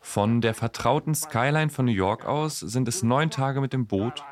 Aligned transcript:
Von 0.00 0.40
der 0.40 0.54
vertrauten 0.54 1.14
Skyline 1.14 1.70
von 1.70 1.84
New 1.84 1.92
York 1.92 2.26
aus 2.26 2.60
sind 2.60 2.88
es 2.88 3.02
neun 3.02 3.30
Tage 3.30 3.60
mit 3.60 3.72
dem 3.72 3.86
Boot, 3.86 4.24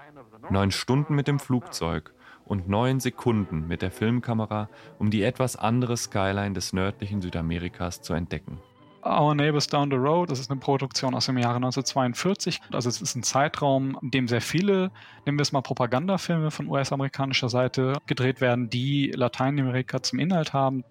neun 0.51 0.71
Stunden 0.71 1.15
mit 1.15 1.29
dem 1.29 1.39
Flugzeug 1.39 2.13
und 2.45 2.69
neun 2.69 3.01
Sekunden 3.01 3.67
mit 3.67 3.83
der 3.83 3.91
Filmkamera, 3.91 4.69
um 4.99 5.11
die 5.11 5.23
etwas 5.23 5.57
andere 5.57 5.97
Skyline 5.97 6.53
des 6.53 6.73
nördlichen 6.73 7.23
Südamerikas 7.23 8.03
zu 8.03 8.13
entdecken. 8.13 8.61
Our 9.05 9.35
Neighbors 9.35 9.67
Down 9.67 9.91
the 9.91 9.97
Road, 9.97 10.31
das 10.31 10.39
ist 10.41 10.51
eine 10.51 10.59
Produktion 10.59 11.15
aus 11.15 11.27
dem 11.27 11.37
Jahre 11.37 11.57
1942. 11.57 12.61
Also 12.73 12.89
es 12.89 13.03
ist 13.03 13.15
ein 13.15 13.23
Zeitraum, 13.23 13.99
in 14.01 14.11
dem 14.11 14.29
sehr 14.29 14.41
viele, 14.41 14.91
nehmen 15.27 15.39
wir 15.39 15.43
es 15.43 15.53
mal 15.53 15.61
Propagandafilme 15.61 16.51
von 16.51 16.69
US-amerikanischer 16.69 17.51
Seite 17.51 17.99
gedreht 18.07 18.41
werden, 18.41 18.71
die 18.71 19.13
Lateinamerika 19.15 20.03
zum 20.03 20.19
Inhalt 20.19 20.55
haben. 20.55 20.85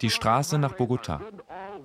Die 0.00 0.10
Straße 0.10 0.58
nach 0.58 0.72
Bogota. 0.72 1.20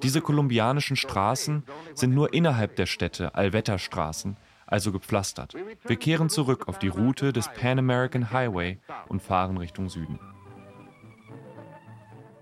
Diese 0.02 0.22
kolumbianischen 0.22 0.96
Straßen 0.96 1.64
sind 1.94 2.16
nur 2.16 2.34
innerhalb 2.34 2.76
der 2.78 2.88
Städte 2.88 3.36
Allwetterstraßen, 3.36 4.38
also 4.66 4.92
gepflastert. 4.92 5.54
Wir 5.84 5.98
kehren 5.98 6.30
zurück 6.30 6.68
auf 6.68 6.80
die 6.80 6.88
Route 6.88 7.32
des 7.32 7.48
Pan 7.50 7.78
American 7.78 8.32
Highway 8.32 8.80
und 9.08 9.22
fahren 9.22 9.58
Richtung 9.58 9.90
Süden. 9.90 10.20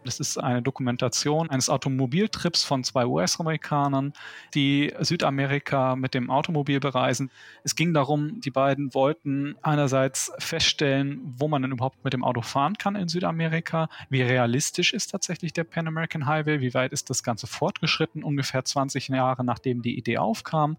Das 0.04 0.20
ist 0.20 0.38
eine 0.38 0.62
Dokumentation 0.62 1.50
eines 1.50 1.70
Automobiltrips 1.70 2.64
von 2.64 2.84
zwei 2.84 3.06
US-Amerikanern, 3.06 4.14
die 4.56 4.94
Südamerika 5.00 5.96
mit 5.96 6.14
dem 6.14 6.32
Automobil 6.32 6.80
bereisen. 6.80 7.30
Es 7.64 7.76
ging 7.76 7.94
darum, 7.94 8.42
die 8.42 8.50
beiden 8.50 8.94
wollten 8.94 9.56
einerseits 9.62 10.32
feststellen, 10.40 11.22
wo 11.38 11.48
man 11.48 11.62
denn 11.62 11.72
überhaupt 11.72 12.04
mit 12.04 12.14
dem 12.14 12.24
Auto 12.24 12.42
fahren 12.42 12.78
kann 12.78 12.96
in 12.96 13.10
Südamerika, 13.10 13.90
wie 14.10 14.24
realistisch 14.24 14.94
ist 14.94 15.12
tatsächlich 15.12 15.54
der 15.54 15.66
Pan 15.66 15.88
American 15.88 16.26
Highway, 16.26 16.62
wie 16.62 16.74
weit 16.74 16.94
ist 16.94 17.10
das 17.10 17.22
Ganze 17.22 17.46
fortgeschritten, 17.46 18.24
ungefähr 18.24 18.66
20 18.66 19.10
Jahre 19.10 19.44
nachdem 19.44 19.82
die 19.82 19.98
Idee 19.98 20.18
aufkam. 20.18 20.78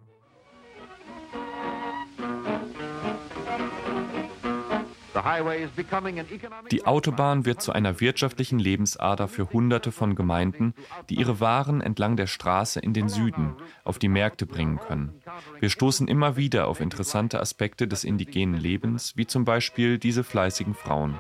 Die 6.71 6.85
Autobahn 6.85 7.45
wird 7.45 7.63
zu 7.63 7.73
einer 7.73 8.01
wirtschaftlichen 8.01 8.59
Lebensader 8.59 9.29
für 9.29 9.53
Hunderte 9.53 9.93
von 9.93 10.15
Gemeinden, 10.15 10.75
die 11.09 11.17
ihre 11.17 11.41
Waren 11.41 11.81
entlang 11.81 12.17
der 12.17 12.27
Straße 12.27 12.81
in 12.81 12.93
den 12.93 13.09
Süden 13.09 13.55
auf 13.85 13.99
die 13.99 14.09
Märkte 14.09 14.47
bringen 14.47 14.79
können. 14.79 15.13
Wir 15.61 15.71
stoßen 15.71 16.09
immer 16.09 16.37
wieder 16.37 16.67
auf 16.67 16.81
interessante 16.81 17.41
Aspekte 17.41 17.87
des 17.87 18.05
indigenen 18.05 18.59
Lebens, 18.59 19.17
wie 19.17 19.27
zum 19.27 19.45
Beispiel 19.45 19.99
diese 19.99 20.25
fleißigen 20.25 20.75
Frauen. 20.75 21.17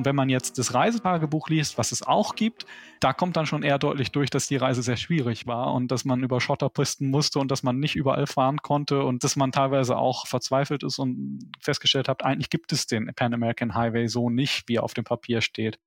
Und 0.00 0.06
wenn 0.06 0.16
man 0.16 0.30
jetzt 0.30 0.56
das 0.56 0.72
Reisetagebuch 0.72 1.50
liest, 1.50 1.76
was 1.76 1.92
es 1.92 2.02
auch 2.02 2.34
gibt, 2.34 2.64
da 3.00 3.12
kommt 3.12 3.36
dann 3.36 3.44
schon 3.44 3.62
eher 3.62 3.78
deutlich 3.78 4.10
durch, 4.10 4.30
dass 4.30 4.48
die 4.48 4.56
Reise 4.56 4.80
sehr 4.82 4.96
schwierig 4.96 5.46
war 5.46 5.74
und 5.74 5.90
dass 5.90 6.06
man 6.06 6.22
über 6.22 6.40
Schotterpisten 6.40 7.10
musste 7.10 7.38
und 7.38 7.50
dass 7.50 7.62
man 7.62 7.78
nicht 7.78 7.96
überall 7.96 8.26
fahren 8.26 8.62
konnte 8.62 9.04
und 9.04 9.24
dass 9.24 9.36
man 9.36 9.52
teilweise 9.52 9.98
auch 9.98 10.26
verzweifelt 10.26 10.84
ist 10.84 10.98
und 10.98 11.50
festgestellt 11.60 12.08
hat, 12.08 12.24
eigentlich 12.24 12.48
gibt 12.48 12.72
es 12.72 12.86
den 12.86 13.12
Pan 13.14 13.34
American 13.34 13.74
Highway 13.74 14.06
so 14.06 14.30
nicht, 14.30 14.66
wie 14.68 14.76
er 14.76 14.84
auf 14.84 14.94
dem 14.94 15.04
Papier 15.04 15.42
steht. 15.42 15.78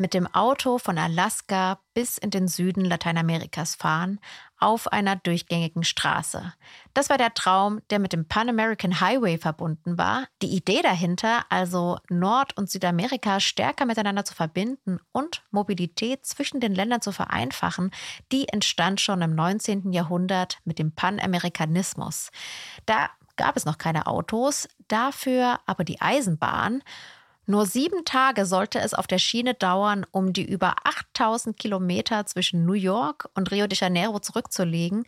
Mit 0.00 0.14
dem 0.14 0.26
Auto 0.34 0.78
von 0.78 0.96
Alaska 0.98 1.78
bis 1.92 2.16
in 2.16 2.30
den 2.30 2.48
Süden 2.48 2.84
Lateinamerikas 2.84 3.74
fahren, 3.74 4.18
auf 4.58 4.90
einer 4.90 5.16
durchgängigen 5.16 5.84
Straße. 5.84 6.54
Das 6.94 7.10
war 7.10 7.18
der 7.18 7.34
Traum, 7.34 7.80
der 7.90 7.98
mit 7.98 8.14
dem 8.14 8.26
Pan 8.26 8.48
American 8.48 9.00
Highway 9.00 9.36
verbunden 9.36 9.98
war. 9.98 10.26
Die 10.40 10.56
Idee 10.56 10.80
dahinter, 10.82 11.44
also 11.50 11.98
Nord- 12.08 12.56
und 12.56 12.70
Südamerika 12.70 13.40
stärker 13.40 13.84
miteinander 13.84 14.24
zu 14.24 14.34
verbinden 14.34 15.00
und 15.12 15.42
Mobilität 15.50 16.24
zwischen 16.24 16.60
den 16.60 16.74
Ländern 16.74 17.02
zu 17.02 17.12
vereinfachen, 17.12 17.90
die 18.32 18.48
entstand 18.48 19.00
schon 19.00 19.20
im 19.20 19.34
19. 19.34 19.92
Jahrhundert 19.92 20.58
mit 20.64 20.78
dem 20.78 20.92
Panamerikanismus. 20.94 22.30
Da 22.86 23.10
gab 23.36 23.56
es 23.56 23.66
noch 23.66 23.78
keine 23.78 24.06
Autos, 24.06 24.66
dafür 24.88 25.60
aber 25.66 25.84
die 25.84 26.00
Eisenbahn. 26.00 26.82
Nur 27.50 27.66
sieben 27.66 28.04
Tage 28.04 28.46
sollte 28.46 28.78
es 28.78 28.94
auf 28.94 29.08
der 29.08 29.18
Schiene 29.18 29.54
dauern, 29.54 30.06
um 30.12 30.32
die 30.32 30.44
über 30.44 30.76
8000 30.84 31.56
Kilometer 31.56 32.24
zwischen 32.24 32.64
New 32.64 32.74
York 32.74 33.28
und 33.34 33.50
Rio 33.50 33.66
de 33.66 33.76
Janeiro 33.76 34.20
zurückzulegen, 34.20 35.02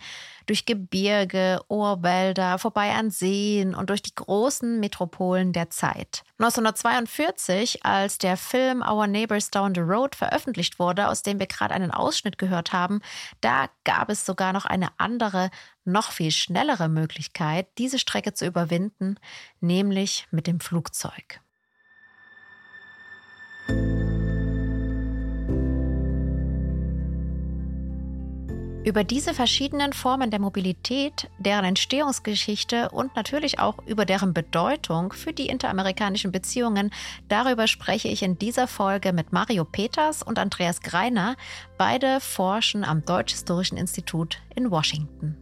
durch 0.47 0.67
Gebirge, 0.67 1.61
Urwälder, 1.69 2.59
vorbei 2.59 2.95
an 2.95 3.13
Seen 3.13 3.77
und 3.77 3.91
durch 3.91 4.03
die 4.03 4.17
großen 4.17 4.81
Metropolen 4.81 5.53
der 5.53 5.71
Zeit. 5.71 6.25
1942, 6.41 7.85
als 7.85 8.19
der 8.19 8.37
Film 8.37 8.83
Our 8.83 9.07
Neighbors 9.07 9.53
Down 9.53 9.73
the 9.73 9.81
Road 9.81 10.17
veröffentlicht 10.17 10.81
wurde, 10.81 11.11
aus 11.11 11.23
dem 11.23 11.39
wir 11.39 11.47
gerade 11.47 11.75
einen 11.75 11.93
Ausschnitt 11.93 12.39
gehört 12.39 12.73
haben, 12.73 13.03
da 13.41 13.69
gab 13.85 14.11
es 14.11 14.27
sogar 14.27 14.53
noch 14.53 14.65
eine 14.65 14.89
andere, 14.99 15.53
noch 15.85 16.11
viel 16.11 16.33
schnellere 16.33 16.89
Möglichkeit, 16.89 17.69
diese 17.79 18.01
Strecke 18.01 18.35
zu 18.35 18.47
überwinden, 18.47 19.21
nämlich 19.61 20.27
mit 20.33 20.49
dem 20.49 20.59
Flugzeug. 20.59 21.41
Über 28.85 29.05
diese 29.05 29.33
verschiedenen 29.33 29.93
Formen 29.93 30.33
der 30.33 30.41
Mobilität, 30.41 31.31
deren 31.39 31.65
Entstehungsgeschichte 31.65 32.91
und 32.91 33.15
natürlich 33.15 33.61
auch 33.61 33.79
über 33.87 34.05
deren 34.05 34.35
Bedeutung 34.35 35.13
für 35.13 35.33
die 35.33 35.47
interamerikanischen 35.47 36.33
Beziehungen, 36.33 36.91
darüber 37.29 37.69
spreche 37.69 38.09
ich 38.09 38.25
in 38.25 38.41
dieser 38.41 38.67
Folge 38.67 39.13
mit 39.13 39.33
Mario 39.33 39.65
Peters 39.65 40.25
und 40.25 40.37
Andreas 40.41 40.81
Greiner. 40.81 41.37
Beide 41.79 42.19
forschen 42.19 42.83
am 42.83 43.05
Deutsch-Historischen 43.05 43.79
Institut 43.79 44.43
in 44.57 44.73
Washington. 44.73 45.37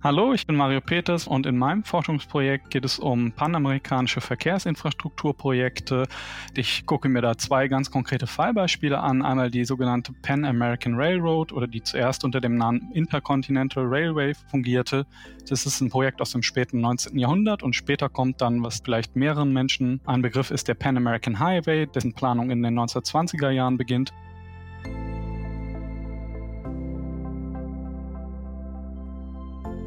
Hallo, 0.00 0.32
ich 0.32 0.46
bin 0.46 0.54
Mario 0.54 0.80
Peters 0.80 1.26
und 1.26 1.44
in 1.44 1.58
meinem 1.58 1.82
Forschungsprojekt 1.82 2.70
geht 2.70 2.84
es 2.84 3.00
um 3.00 3.32
panamerikanische 3.32 4.20
Verkehrsinfrastrukturprojekte. 4.20 6.06
Ich 6.54 6.86
gucke 6.86 7.08
mir 7.08 7.20
da 7.20 7.36
zwei 7.36 7.66
ganz 7.66 7.90
konkrete 7.90 8.28
Fallbeispiele 8.28 9.00
an. 9.00 9.22
Einmal 9.22 9.50
die 9.50 9.64
sogenannte 9.64 10.12
Pan 10.22 10.44
American 10.44 10.94
Railroad 10.94 11.52
oder 11.52 11.66
die 11.66 11.82
zuerst 11.82 12.22
unter 12.22 12.40
dem 12.40 12.54
Namen 12.54 12.92
Intercontinental 12.92 13.86
Railway 13.88 14.34
fungierte. 14.34 15.04
Das 15.48 15.66
ist 15.66 15.80
ein 15.80 15.90
Projekt 15.90 16.20
aus 16.20 16.30
dem 16.30 16.44
späten 16.44 16.80
19. 16.80 17.18
Jahrhundert 17.18 17.64
und 17.64 17.74
später 17.74 18.08
kommt 18.08 18.40
dann, 18.40 18.62
was 18.62 18.78
vielleicht 18.78 19.16
mehreren 19.16 19.52
Menschen 19.52 20.00
ein 20.06 20.22
Begriff 20.22 20.52
ist, 20.52 20.68
der 20.68 20.74
Pan 20.74 20.96
American 20.96 21.40
Highway, 21.40 21.86
dessen 21.86 22.12
Planung 22.12 22.50
in 22.50 22.62
den 22.62 22.78
1920er 22.78 23.50
Jahren 23.50 23.76
beginnt. 23.76 24.12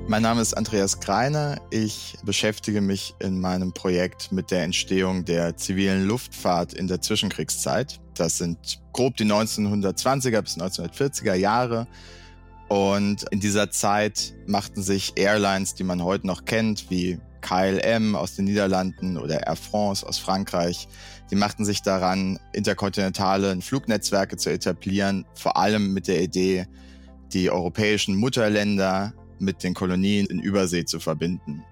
Mein 0.07 0.23
Name 0.23 0.41
ist 0.41 0.55
Andreas 0.55 0.99
Greiner. 0.99 1.61
Ich 1.69 2.17
beschäftige 2.23 2.81
mich 2.81 3.15
in 3.19 3.39
meinem 3.39 3.73
Projekt 3.73 4.31
mit 4.31 4.51
der 4.51 4.63
Entstehung 4.63 5.23
der 5.23 5.55
zivilen 5.55 6.05
Luftfahrt 6.05 6.73
in 6.73 6.87
der 6.87 7.01
Zwischenkriegszeit. 7.01 8.01
Das 8.15 8.37
sind 8.37 8.81
grob 8.91 9.15
die 9.17 9.25
1920er 9.25 10.41
bis 10.41 10.57
1940er 10.57 11.35
Jahre. 11.35 11.87
Und 12.67 13.25
in 13.31 13.39
dieser 13.39 13.71
Zeit 13.71 14.33
machten 14.47 14.81
sich 14.81 15.13
Airlines, 15.15 15.75
die 15.75 15.83
man 15.83 16.03
heute 16.03 16.27
noch 16.27 16.45
kennt, 16.45 16.89
wie 16.89 17.19
KLM 17.41 18.15
aus 18.15 18.35
den 18.35 18.45
Niederlanden 18.45 19.17
oder 19.17 19.45
Air 19.47 19.55
France 19.55 20.07
aus 20.07 20.17
Frankreich, 20.17 20.87
die 21.29 21.35
machten 21.35 21.65
sich 21.65 21.81
daran, 21.81 22.39
interkontinentale 22.53 23.59
Flugnetzwerke 23.61 24.37
zu 24.37 24.51
etablieren, 24.51 25.25
vor 25.33 25.57
allem 25.57 25.93
mit 25.93 26.07
der 26.07 26.21
Idee, 26.21 26.67
die 27.33 27.49
europäischen 27.49 28.15
Mutterländer 28.15 29.13
mit 29.41 29.63
den 29.63 29.73
Kolonien 29.73 30.27
in 30.27 30.39
Übersee 30.39 30.85
zu 30.85 30.99
verbinden. 30.99 31.63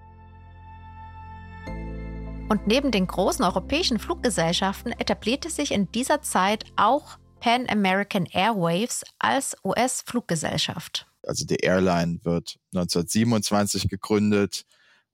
Und 2.48 2.66
neben 2.66 2.90
den 2.90 3.06
großen 3.06 3.44
europäischen 3.44 4.00
Fluggesellschaften 4.00 4.92
etablierte 4.92 5.50
sich 5.50 5.70
in 5.70 5.90
dieser 5.92 6.20
Zeit 6.20 6.64
auch 6.76 7.18
Pan 7.38 7.68
American 7.68 8.26
Airwaves 8.26 9.04
als 9.18 9.56
US-Fluggesellschaft. 9.64 11.06
Also 11.22 11.46
die 11.46 11.56
Airline 11.56 12.18
wird 12.24 12.58
1927 12.74 13.88
gegründet 13.88 14.64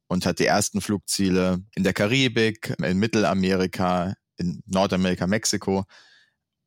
und 0.08 0.24
hat 0.24 0.38
die 0.38 0.46
ersten 0.46 0.80
Flugziele 0.80 1.62
in 1.74 1.84
der 1.84 1.92
Karibik, 1.92 2.74
in 2.82 2.98
Mittelamerika, 2.98 4.14
in 4.38 4.62
Nordamerika, 4.66 5.26
Mexiko 5.26 5.84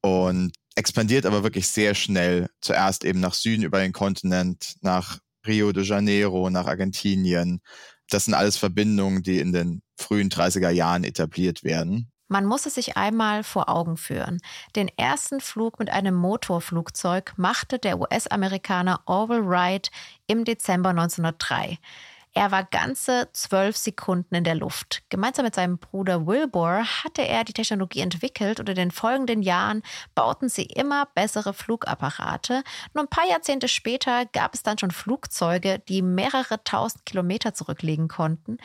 und 0.01 0.51
expandiert 0.75 1.25
aber 1.25 1.44
wirklich 1.44 1.68
sehr 1.68 1.95
schnell. 1.95 2.50
Zuerst 2.62 3.03
eben 3.03 3.19
nach 3.19 3.33
Süden 3.33 3.63
über 3.63 3.80
den 3.80 3.92
Kontinent, 3.92 4.75
nach 4.81 5.19
Rio 5.45 5.71
de 5.71 5.83
Janeiro 5.83 6.50
nach 6.50 6.68
Argentinien. 6.68 7.62
Das 8.09 8.25
sind 8.25 8.33
alles 8.33 8.57
Verbindungen, 8.57 9.24
die 9.24 9.39
in 9.39 9.53
den 9.53 9.81
frühen 9.97 10.30
30er 10.30 10.69
Jahren 10.69 11.03
etabliert 11.03 11.63
werden. 11.63 12.12
Man 12.31 12.45
muss 12.45 12.68
es 12.68 12.75
sich 12.75 12.95
einmal 12.95 13.44
vor 13.44 13.69
Augen 13.69 13.97
führen. 13.97 14.39
Den 14.75 14.88
ersten 14.97 15.41
Flug 15.41 15.80
mit 15.80 15.89
einem 15.89 16.13
Motorflugzeug 16.13 17.33
machte 17.38 17.80
der 17.80 18.00
US-Amerikaner 18.00 19.01
Orville 19.06 19.47
Wright 19.47 19.89
im 20.27 20.45
Dezember 20.45 20.89
1903. 20.89 21.80
Er 22.39 22.51
war 22.51 22.63
ganze 22.63 23.27
zwölf 23.33 23.75
Sekunden 23.75 24.33
in 24.33 24.45
der 24.45 24.56
Luft. 24.56 25.03
Gemeinsam 25.09 25.44
mit 25.44 25.56
seinem 25.56 25.77
Bruder 25.77 26.25
Wilbur 26.25 26.86
hatte 27.03 27.21
er 27.21 27.44
die 27.44 27.51
Technologie 27.51 28.00
entwickelt 28.00 28.62
und 28.62 28.69
in 28.69 28.75
den 28.75 28.91
folgenden 28.91 29.41
Jahren 29.41 29.83
bauten 30.15 30.47
sie 30.47 30.63
immer 30.63 31.06
bessere 31.15 31.53
Flugapparate. 31.53 32.63
Nur 32.94 33.03
ein 33.03 33.09
paar 33.09 33.27
Jahrzehnte 33.27 33.68
später 33.68 34.25
gab 34.25 34.53
es 34.53 34.63
dann 34.63 34.77
schon 34.77 34.91
Flugzeuge, 34.91 35.80
die 35.80 36.01
mehrere 36.01 36.63
tausend 36.63 37.06
Kilometer 37.06 37.53
zurücklegen 37.53 38.07
konnten. 38.07 38.57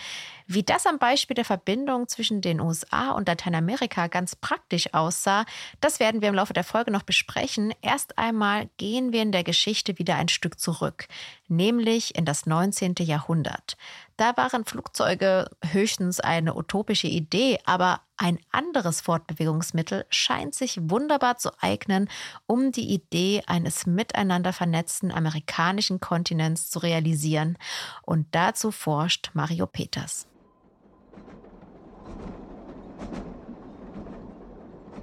Wie 0.46 0.62
das 0.62 0.86
am 0.86 0.98
Beispiel 0.98 1.34
der 1.34 1.46
Verbindung 1.46 2.06
zwischen 2.06 2.42
den 2.42 2.60
USA 2.60 3.12
und 3.12 3.28
Lateinamerika 3.28 4.08
ganz 4.08 4.36
praktisch 4.36 4.92
aussah, 4.92 5.46
das 5.80 6.00
werden 6.00 6.20
wir 6.20 6.28
im 6.28 6.34
Laufe 6.34 6.52
der 6.52 6.64
Folge 6.64 6.90
noch 6.90 7.02
besprechen. 7.02 7.72
Erst 7.80 8.18
einmal 8.18 8.68
gehen 8.76 9.12
wir 9.12 9.22
in 9.22 9.32
der 9.32 9.42
Geschichte 9.42 9.98
wieder 9.98 10.16
ein 10.16 10.28
Stück 10.28 10.60
zurück, 10.60 11.06
nämlich 11.48 12.14
in 12.14 12.26
das 12.26 12.44
19. 12.44 12.96
Jahrhundert. 13.00 13.78
Da 14.18 14.36
waren 14.36 14.66
Flugzeuge 14.66 15.50
höchstens 15.64 16.20
eine 16.20 16.54
utopische 16.54 17.08
Idee, 17.08 17.58
aber 17.64 18.02
ein 18.18 18.38
anderes 18.52 19.00
Fortbewegungsmittel 19.00 20.04
scheint 20.10 20.54
sich 20.54 20.78
wunderbar 20.82 21.38
zu 21.38 21.50
eignen, 21.62 22.10
um 22.46 22.70
die 22.70 22.92
Idee 22.92 23.42
eines 23.46 23.86
miteinander 23.86 24.52
vernetzten 24.52 25.10
amerikanischen 25.10 26.00
Kontinents 26.00 26.68
zu 26.68 26.80
realisieren. 26.80 27.56
Und 28.02 28.26
dazu 28.32 28.70
forscht 28.70 29.30
Mario 29.32 29.66
Peters. 29.66 30.26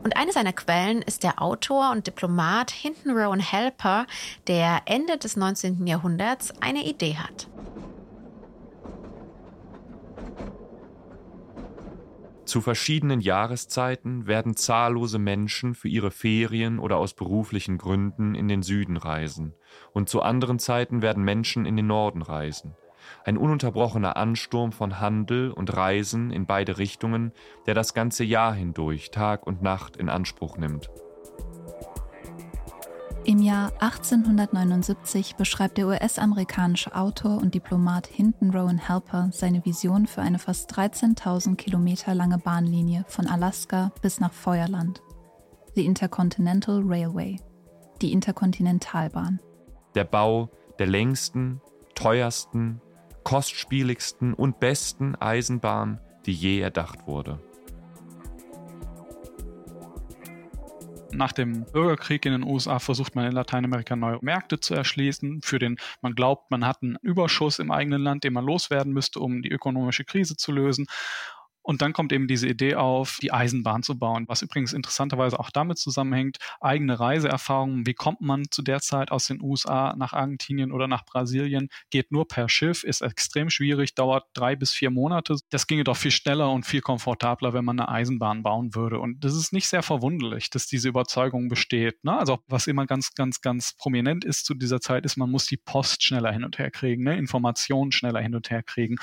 Und 0.04 0.18
eine 0.18 0.32
seiner 0.32 0.54
Quellen 0.54 1.02
ist 1.02 1.24
der 1.24 1.42
Autor 1.42 1.92
und 1.92 2.08
Diplomat 2.08 2.72
Hinton 2.72 3.12
Rowan 3.12 3.40
Helper, 3.40 4.08
der 4.48 4.82
Ende 4.86 5.18
des 5.18 5.38
19. 5.38 5.86
Jahrhunderts 5.86 6.54
eine 6.60 6.84
Idee 6.84 7.18
hat. 7.18 7.48
Zu 12.46 12.60
verschiedenen 12.60 13.22
Jahreszeiten 13.22 14.28
werden 14.28 14.58
zahllose 14.58 15.20
Menschen 15.20 15.74
für 15.74 15.88
ihre 15.88 16.12
Ferien 16.12 16.80
oder 16.80 16.98
aus 16.98 17.14
beruflichen 17.14 17.78
Gründen 17.78 18.36
in 18.36 18.50
den 18.50 18.62
Süden 18.62 18.98
reisen, 18.98 19.54
und 19.94 20.10
zu 20.10 20.22
anderen 20.22 20.60
Zeiten 20.60 21.02
werden 21.02 21.24
Menschen 21.24 21.66
in 21.66 21.78
den 21.78 21.88
Norden 21.88 22.22
reisen 22.22 22.76
ein 23.24 23.38
ununterbrochener 23.38 24.18
Ansturm 24.18 24.72
von 24.72 25.00
Handel 25.00 25.52
und 25.52 25.76
Reisen 25.76 26.32
in 26.32 26.46
beide 26.46 26.78
Richtungen, 26.78 27.32
der 27.66 27.74
das 27.74 27.94
ganze 27.94 28.24
Jahr 28.24 28.54
hindurch 28.54 29.12
Tag 29.12 29.46
und 29.46 29.62
Nacht 29.62 29.98
in 29.98 30.10
Anspruch 30.10 30.58
nimmt. 30.58 30.90
Im 33.24 33.38
Jahr 33.38 33.72
1879 33.80 35.36
beschreibt 35.36 35.78
der 35.78 35.86
US-amerikanische 35.86 36.96
Autor 36.96 37.38
und 37.38 37.54
Diplomat 37.54 38.08
Hinton 38.08 38.50
Rowan 38.50 38.80
Helper 38.80 39.30
seine 39.32 39.64
Vision 39.64 40.08
für 40.08 40.22
eine 40.22 40.40
fast 40.40 40.76
13.000 40.76 41.56
Kilometer 41.56 42.16
lange 42.16 42.40
Bahnlinie 42.40 43.06
von 43.08 43.28
Alaska 43.28 43.92
bis 44.02 44.20
nach 44.20 44.34
Feuerland, 44.34 45.04
die 45.76 45.86
Intercontinental 45.86 46.82
Railway, 46.84 47.40
die 48.02 48.12
Interkontinentalbahn. 48.12 49.40
Der 49.94 50.06
Bau 50.06 50.50
der 50.80 50.88
längsten, 50.88 51.62
teuersten 51.94 52.82
kostspieligsten 53.24 54.34
und 54.34 54.60
besten 54.60 55.16
Eisenbahn, 55.16 56.00
die 56.26 56.34
je 56.34 56.60
erdacht 56.60 57.08
wurde. 57.08 57.40
Nach 61.14 61.34
dem 61.34 61.66
Bürgerkrieg 61.66 62.26
in 62.26 62.32
den 62.32 62.44
USA 62.44 62.80
versucht 62.80 63.16
man 63.16 63.26
in 63.26 63.34
Lateinamerika 63.34 63.96
neue 63.96 64.20
Märkte 64.22 64.60
zu 64.60 64.74
erschließen. 64.74 65.42
Für 65.42 65.60
den 65.60 65.78
man 66.02 66.16
glaubt, 66.16 66.50
man 66.52 66.66
hat 66.66 66.82
einen 66.82 66.98
Überschuss 67.02 67.60
im 67.60 67.70
eigenen 67.70 68.02
Land, 68.02 68.24
den 68.24 68.34
man 68.34 68.46
loswerden 68.46 68.94
müsste, 68.94 69.20
um 69.20 69.42
die 69.42 69.52
ökonomische 69.52 70.06
Krise 70.06 70.38
zu 70.38 70.52
lösen. 70.52 70.88
Und 71.64 71.82
dann 71.82 71.94
kommt 71.94 72.12
eben 72.12 72.28
diese 72.28 72.48
Idee 72.48 72.76
auf, 72.76 73.18
die 73.22 73.32
Eisenbahn 73.32 73.84
zu 73.84 73.98
bauen, 73.98 74.26
was 74.28 74.42
übrigens 74.42 74.74
interessanterweise 74.74 75.40
auch 75.40 75.50
damit 75.50 75.78
zusammenhängt, 75.78 76.38
eigene 76.60 77.00
Reiseerfahrungen, 77.00 77.86
wie 77.86 77.94
kommt 77.94 78.22
man 78.22 78.46
zu 78.50 78.62
der 78.62 78.82
Zeit 78.82 79.12
aus 79.12 79.28
den 79.28 79.42
USA 79.42 79.96
nach 79.98 80.14
Argentinien 80.14 80.72
oder 80.72 80.88
nach 80.88 81.06
Brasilien, 81.06 81.70
geht 81.90 82.12
nur 82.12 82.28
per 82.28 82.50
Schiff, 82.50 82.84
ist 82.84 83.02
extrem 83.02 83.50
schwierig, 83.50 83.96
dauert 83.96 84.26
drei 84.34 84.56
bis 84.56 84.72
vier 84.72 84.90
Monate. 84.90 85.36
Das 85.50 85.68
ginge 85.68 85.84
doch 85.84 85.98
viel 85.98 86.12
schneller 86.12 86.52
und 86.52 86.66
viel 86.66 86.82
komfortabler, 86.82 87.54
wenn 87.54 87.66
man 87.66 87.80
eine 87.80 87.90
Eisenbahn 87.90 88.44
bauen 88.44 88.76
würde. 88.76 89.00
Und 89.00 89.24
das 89.24 89.36
ist 89.36 89.54
nicht 89.54 89.68
sehr 89.68 89.84
verwunderlich, 89.84 90.50
dass 90.50 90.68
diese 90.68 90.90
Überzeugung 90.90 91.48
besteht. 91.48 92.04
Ne? 92.04 92.18
Also 92.18 92.40
was 92.48 92.68
immer 92.68 92.86
ganz, 92.86 93.14
ganz, 93.14 93.42
ganz 93.42 93.74
prominent 93.78 94.26
ist 94.26 94.46
zu 94.46 94.54
dieser 94.54 94.82
Zeit, 94.82 95.06
ist, 95.06 95.18
man 95.18 95.30
muss 95.30 95.46
die 95.46 95.58
Post 95.58 96.04
schneller 96.04 96.32
hin 96.32 96.44
und 96.44 96.58
her 96.58 96.72
kriegen, 96.72 97.04
ne? 97.04 97.18
Informationen 97.18 97.92
schneller 97.92 98.20
hin 98.20 98.36
und 98.36 98.50
her 98.50 98.64
kriegen. 98.64 98.98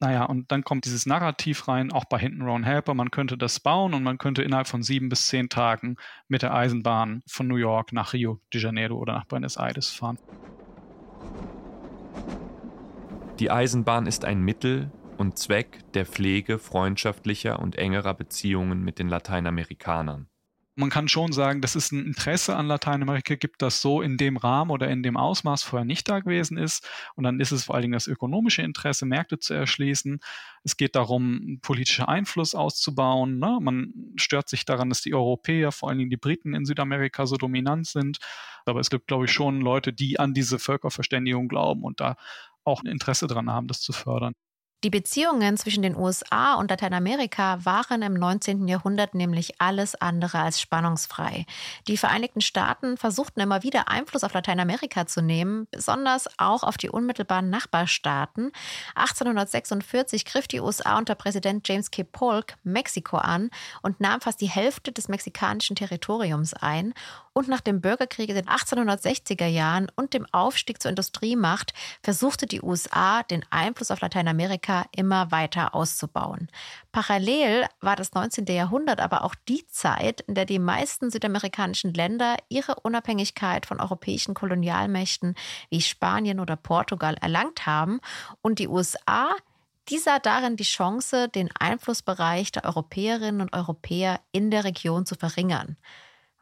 Naja, 0.00 0.24
und 0.24 0.50
dann 0.52 0.62
kommt 0.62 0.84
dieses 0.84 1.06
Narrativ 1.06 1.68
rein, 1.68 1.87
auch 1.92 2.04
bei 2.04 2.18
Hinton 2.18 2.64
Helper, 2.64 2.94
man 2.94 3.10
könnte 3.10 3.36
das 3.36 3.60
bauen 3.60 3.94
und 3.94 4.02
man 4.02 4.18
könnte 4.18 4.42
innerhalb 4.42 4.66
von 4.66 4.82
sieben 4.82 5.08
bis 5.08 5.28
zehn 5.28 5.48
Tagen 5.48 5.96
mit 6.28 6.42
der 6.42 6.54
Eisenbahn 6.54 7.22
von 7.26 7.46
New 7.48 7.56
York 7.56 7.92
nach 7.92 8.12
Rio 8.12 8.40
de 8.52 8.60
Janeiro 8.60 8.96
oder 8.96 9.14
nach 9.14 9.24
Buenos 9.26 9.56
Aires 9.56 9.90
fahren. 9.90 10.18
Die 13.38 13.50
Eisenbahn 13.50 14.06
ist 14.06 14.24
ein 14.24 14.40
Mittel 14.40 14.90
und 15.16 15.38
Zweck 15.38 15.80
der 15.94 16.06
Pflege 16.06 16.58
freundschaftlicher 16.58 17.58
und 17.60 17.76
engerer 17.76 18.14
Beziehungen 18.14 18.84
mit 18.84 18.98
den 18.98 19.08
Lateinamerikanern 19.08 20.27
man 20.78 20.90
kann 20.90 21.08
schon 21.08 21.32
sagen, 21.32 21.60
dass 21.60 21.74
es 21.74 21.90
ein 21.90 22.06
Interesse 22.06 22.54
an 22.54 22.68
Lateinamerika 22.68 23.34
gibt, 23.34 23.62
das 23.62 23.82
so 23.82 24.00
in 24.00 24.16
dem 24.16 24.36
Rahmen 24.36 24.70
oder 24.70 24.88
in 24.88 25.02
dem 25.02 25.16
Ausmaß 25.16 25.64
vorher 25.64 25.84
nicht 25.84 26.08
da 26.08 26.20
gewesen 26.20 26.56
ist. 26.56 26.88
Und 27.16 27.24
dann 27.24 27.40
ist 27.40 27.50
es 27.50 27.64
vor 27.64 27.74
allen 27.74 27.82
Dingen 27.82 27.94
das 27.94 28.06
ökonomische 28.06 28.62
Interesse, 28.62 29.04
Märkte 29.04 29.40
zu 29.40 29.54
erschließen. 29.54 30.20
Es 30.62 30.76
geht 30.76 30.94
darum, 30.94 31.58
politischer 31.62 32.08
Einfluss 32.08 32.54
auszubauen. 32.54 33.40
Ne? 33.40 33.58
Man 33.60 33.92
stört 34.14 34.48
sich 34.48 34.64
daran, 34.64 34.88
dass 34.88 35.02
die 35.02 35.14
Europäer, 35.14 35.72
vor 35.72 35.88
allen 35.88 35.98
Dingen 35.98 36.10
die 36.10 36.16
Briten 36.16 36.54
in 36.54 36.64
Südamerika 36.64 37.26
so 37.26 37.36
dominant 37.36 37.88
sind. 37.88 38.18
Aber 38.64 38.78
es 38.78 38.88
gibt, 38.88 39.08
glaube 39.08 39.24
ich, 39.24 39.32
schon 39.32 39.60
Leute, 39.60 39.92
die 39.92 40.20
an 40.20 40.32
diese 40.32 40.60
Völkerverständigung 40.60 41.48
glauben 41.48 41.82
und 41.82 41.98
da 41.98 42.14
auch 42.62 42.84
ein 42.84 42.86
Interesse 42.86 43.26
daran 43.26 43.50
haben, 43.50 43.66
das 43.66 43.80
zu 43.80 43.92
fördern. 43.92 44.34
Die 44.84 44.90
Beziehungen 44.90 45.56
zwischen 45.56 45.82
den 45.82 45.96
USA 45.96 46.54
und 46.54 46.70
Lateinamerika 46.70 47.64
waren 47.64 48.00
im 48.02 48.14
19. 48.14 48.68
Jahrhundert 48.68 49.12
nämlich 49.12 49.60
alles 49.60 49.96
andere 49.96 50.38
als 50.38 50.60
spannungsfrei. 50.60 51.46
Die 51.88 51.96
Vereinigten 51.96 52.40
Staaten 52.40 52.96
versuchten 52.96 53.40
immer 53.40 53.64
wieder 53.64 53.88
Einfluss 53.88 54.22
auf 54.22 54.34
Lateinamerika 54.34 55.04
zu 55.06 55.20
nehmen, 55.20 55.66
besonders 55.72 56.28
auch 56.38 56.62
auf 56.62 56.76
die 56.76 56.90
unmittelbaren 56.90 57.50
Nachbarstaaten. 57.50 58.52
1846 58.94 60.24
griff 60.24 60.46
die 60.46 60.60
USA 60.60 60.96
unter 60.96 61.16
Präsident 61.16 61.66
James 61.66 61.90
K. 61.90 62.04
Polk 62.04 62.54
Mexiko 62.62 63.16
an 63.16 63.50
und 63.82 63.98
nahm 63.98 64.20
fast 64.20 64.40
die 64.40 64.48
Hälfte 64.48 64.92
des 64.92 65.08
mexikanischen 65.08 65.74
Territoriums 65.74 66.54
ein 66.54 66.94
und 67.38 67.46
nach 67.46 67.60
dem 67.60 67.80
Bürgerkrieg 67.80 68.30
in 68.30 68.34
den 68.34 68.48
1860er 68.48 69.46
Jahren 69.46 69.86
und 69.94 70.12
dem 70.12 70.26
Aufstieg 70.32 70.82
zur 70.82 70.88
Industriemacht 70.88 71.72
versuchte 72.02 72.48
die 72.48 72.60
USA, 72.60 73.22
den 73.22 73.44
Einfluss 73.50 73.92
auf 73.92 74.00
Lateinamerika 74.00 74.86
immer 74.90 75.30
weiter 75.30 75.72
auszubauen. 75.72 76.48
Parallel 76.90 77.66
war 77.80 77.94
das 77.94 78.12
19. 78.12 78.46
Jahrhundert 78.46 78.98
aber 78.98 79.22
auch 79.22 79.36
die 79.48 79.64
Zeit, 79.68 80.22
in 80.22 80.34
der 80.34 80.46
die 80.46 80.58
meisten 80.58 81.12
südamerikanischen 81.12 81.94
Länder 81.94 82.34
ihre 82.48 82.74
Unabhängigkeit 82.80 83.66
von 83.66 83.80
europäischen 83.80 84.34
Kolonialmächten 84.34 85.36
wie 85.70 85.80
Spanien 85.80 86.40
oder 86.40 86.56
Portugal 86.56 87.14
erlangt 87.20 87.66
haben 87.66 88.00
und 88.42 88.58
die 88.58 88.66
USA 88.66 89.30
die 89.90 89.96
sah 89.96 90.18
darin 90.18 90.56
die 90.56 90.64
Chance, 90.64 91.30
den 91.30 91.48
Einflussbereich 91.58 92.52
der 92.52 92.66
Europäerinnen 92.66 93.40
und 93.40 93.54
Europäer 93.54 94.20
in 94.32 94.50
der 94.50 94.64
Region 94.64 95.06
zu 95.06 95.14
verringern 95.14 95.78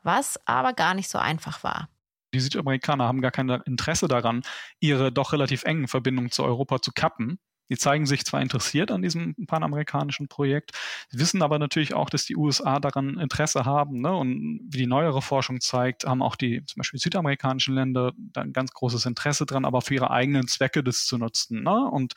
was 0.06 0.40
aber 0.46 0.72
gar 0.72 0.94
nicht 0.94 1.10
so 1.10 1.18
einfach 1.18 1.62
war. 1.62 1.88
Die 2.32 2.40
Südamerikaner 2.40 3.04
haben 3.04 3.20
gar 3.20 3.30
kein 3.30 3.48
Interesse 3.48 4.08
daran, 4.08 4.42
ihre 4.80 5.12
doch 5.12 5.32
relativ 5.32 5.64
engen 5.64 5.88
Verbindungen 5.88 6.30
zu 6.30 6.44
Europa 6.44 6.80
zu 6.80 6.92
kappen. 6.92 7.38
Die 7.68 7.76
zeigen 7.76 8.06
sich 8.06 8.24
zwar 8.24 8.40
interessiert 8.42 8.90
an 8.90 9.02
diesem 9.02 9.34
panamerikanischen 9.46 10.28
Projekt, 10.28 10.72
wissen 11.10 11.42
aber 11.42 11.58
natürlich 11.58 11.94
auch, 11.94 12.08
dass 12.10 12.24
die 12.24 12.36
USA 12.36 12.78
daran 12.78 13.18
Interesse 13.18 13.64
haben. 13.64 14.00
Ne? 14.00 14.14
Und 14.14 14.60
wie 14.70 14.78
die 14.78 14.86
neuere 14.86 15.20
Forschung 15.20 15.60
zeigt, 15.60 16.04
haben 16.04 16.22
auch 16.22 16.36
die 16.36 16.62
zum 16.64 16.80
Beispiel 16.80 17.00
südamerikanischen 17.00 17.74
Länder 17.74 18.12
da 18.16 18.42
ein 18.42 18.52
ganz 18.52 18.70
großes 18.72 19.06
Interesse 19.06 19.46
dran, 19.46 19.64
aber 19.64 19.82
für 19.82 19.94
ihre 19.94 20.10
eigenen 20.10 20.46
Zwecke 20.46 20.84
das 20.84 21.06
zu 21.06 21.18
nutzen. 21.18 21.64
Ne? 21.64 21.90
Und 21.90 22.14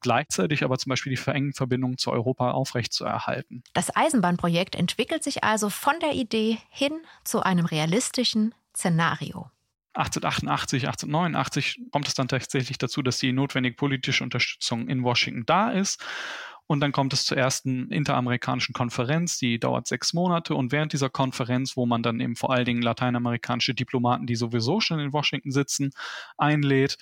gleichzeitig 0.00 0.64
aber 0.64 0.78
zum 0.78 0.90
Beispiel 0.90 1.10
die 1.10 1.16
verengten 1.16 1.54
Verbindungen 1.54 1.98
zu 1.98 2.10
Europa 2.10 2.50
aufrechtzuerhalten. 2.50 3.62
Das 3.74 3.94
Eisenbahnprojekt 3.94 4.74
entwickelt 4.74 5.24
sich 5.24 5.44
also 5.44 5.70
von 5.70 5.94
der 6.00 6.12
Idee 6.12 6.58
hin 6.70 6.92
zu 7.24 7.42
einem 7.42 7.66
realistischen 7.66 8.54
Szenario. 8.74 9.50
1888, 9.94 10.86
1889 10.86 11.80
kommt 11.90 12.06
es 12.06 12.14
dann 12.14 12.28
tatsächlich 12.28 12.78
dazu, 12.78 13.02
dass 13.02 13.18
die 13.18 13.32
notwendige 13.32 13.74
politische 13.74 14.22
Unterstützung 14.22 14.88
in 14.88 15.02
Washington 15.02 15.44
da 15.44 15.70
ist. 15.70 16.04
Und 16.68 16.80
dann 16.80 16.92
kommt 16.92 17.14
es 17.14 17.24
zur 17.24 17.38
ersten 17.38 17.90
interamerikanischen 17.90 18.74
Konferenz, 18.74 19.38
die 19.38 19.58
dauert 19.58 19.86
sechs 19.86 20.12
Monate. 20.12 20.54
Und 20.54 20.70
während 20.70 20.92
dieser 20.92 21.08
Konferenz, 21.08 21.76
wo 21.76 21.86
man 21.86 22.02
dann 22.02 22.20
eben 22.20 22.36
vor 22.36 22.52
allen 22.52 22.66
Dingen 22.66 22.82
lateinamerikanische 22.82 23.74
Diplomaten, 23.74 24.26
die 24.26 24.36
sowieso 24.36 24.78
schon 24.80 25.00
in 25.00 25.14
Washington 25.14 25.50
sitzen, 25.50 25.90
einlädt, 26.36 26.98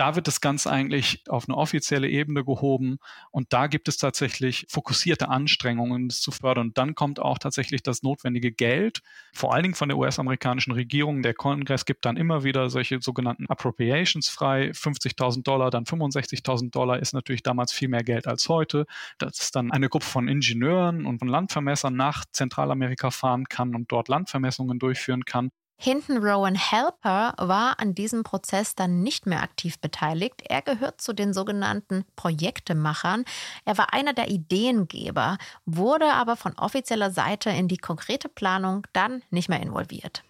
da 0.00 0.16
wird 0.16 0.26
das 0.28 0.40
Ganze 0.40 0.70
eigentlich 0.70 1.22
auf 1.28 1.46
eine 1.46 1.58
offizielle 1.58 2.08
Ebene 2.08 2.42
gehoben 2.42 2.96
und 3.30 3.52
da 3.52 3.66
gibt 3.66 3.86
es 3.86 3.98
tatsächlich 3.98 4.64
fokussierte 4.70 5.28
Anstrengungen, 5.28 6.08
das 6.08 6.22
zu 6.22 6.30
fördern. 6.30 6.68
Und 6.68 6.78
dann 6.78 6.94
kommt 6.94 7.20
auch 7.20 7.36
tatsächlich 7.36 7.82
das 7.82 8.02
notwendige 8.02 8.50
Geld, 8.50 9.02
vor 9.34 9.52
allen 9.52 9.64
Dingen 9.64 9.74
von 9.74 9.90
der 9.90 9.98
US-amerikanischen 9.98 10.72
Regierung. 10.72 11.20
Der 11.20 11.34
Kongress 11.34 11.84
gibt 11.84 12.06
dann 12.06 12.16
immer 12.16 12.44
wieder 12.44 12.70
solche 12.70 13.02
sogenannten 13.02 13.44
Appropriations 13.48 14.30
frei, 14.30 14.70
50.000 14.70 15.42
Dollar, 15.42 15.70
dann 15.70 15.84
65.000 15.84 16.70
Dollar 16.70 16.98
ist 16.98 17.12
natürlich 17.12 17.42
damals 17.42 17.70
viel 17.70 17.88
mehr 17.88 18.02
Geld 18.02 18.26
als 18.26 18.48
heute. 18.48 18.86
Das 19.18 19.38
ist 19.38 19.54
dann 19.54 19.70
eine 19.70 19.90
Gruppe 19.90 20.06
von 20.06 20.28
Ingenieuren 20.28 21.04
und 21.04 21.18
von 21.18 21.28
Landvermessern 21.28 21.94
nach 21.94 22.24
Zentralamerika 22.32 23.10
fahren 23.10 23.44
kann 23.50 23.74
und 23.74 23.92
dort 23.92 24.08
Landvermessungen 24.08 24.78
durchführen 24.78 25.26
kann. 25.26 25.50
Hinton 25.82 26.18
Rowan 26.18 26.56
Helper 26.56 27.32
war 27.38 27.80
an 27.80 27.94
diesem 27.94 28.22
Prozess 28.22 28.74
dann 28.74 29.02
nicht 29.02 29.24
mehr 29.24 29.42
aktiv 29.42 29.78
beteiligt. 29.78 30.42
Er 30.46 30.60
gehört 30.60 31.00
zu 31.00 31.14
den 31.14 31.32
sogenannten 31.32 32.04
Projektemachern. 32.16 33.24
Er 33.64 33.78
war 33.78 33.94
einer 33.94 34.12
der 34.12 34.28
Ideengeber, 34.28 35.38
wurde 35.64 36.12
aber 36.12 36.36
von 36.36 36.52
offizieller 36.58 37.10
Seite 37.10 37.48
in 37.48 37.66
die 37.66 37.78
konkrete 37.78 38.28
Planung 38.28 38.86
dann 38.92 39.22
nicht 39.30 39.48
mehr 39.48 39.62
involviert. 39.62 40.22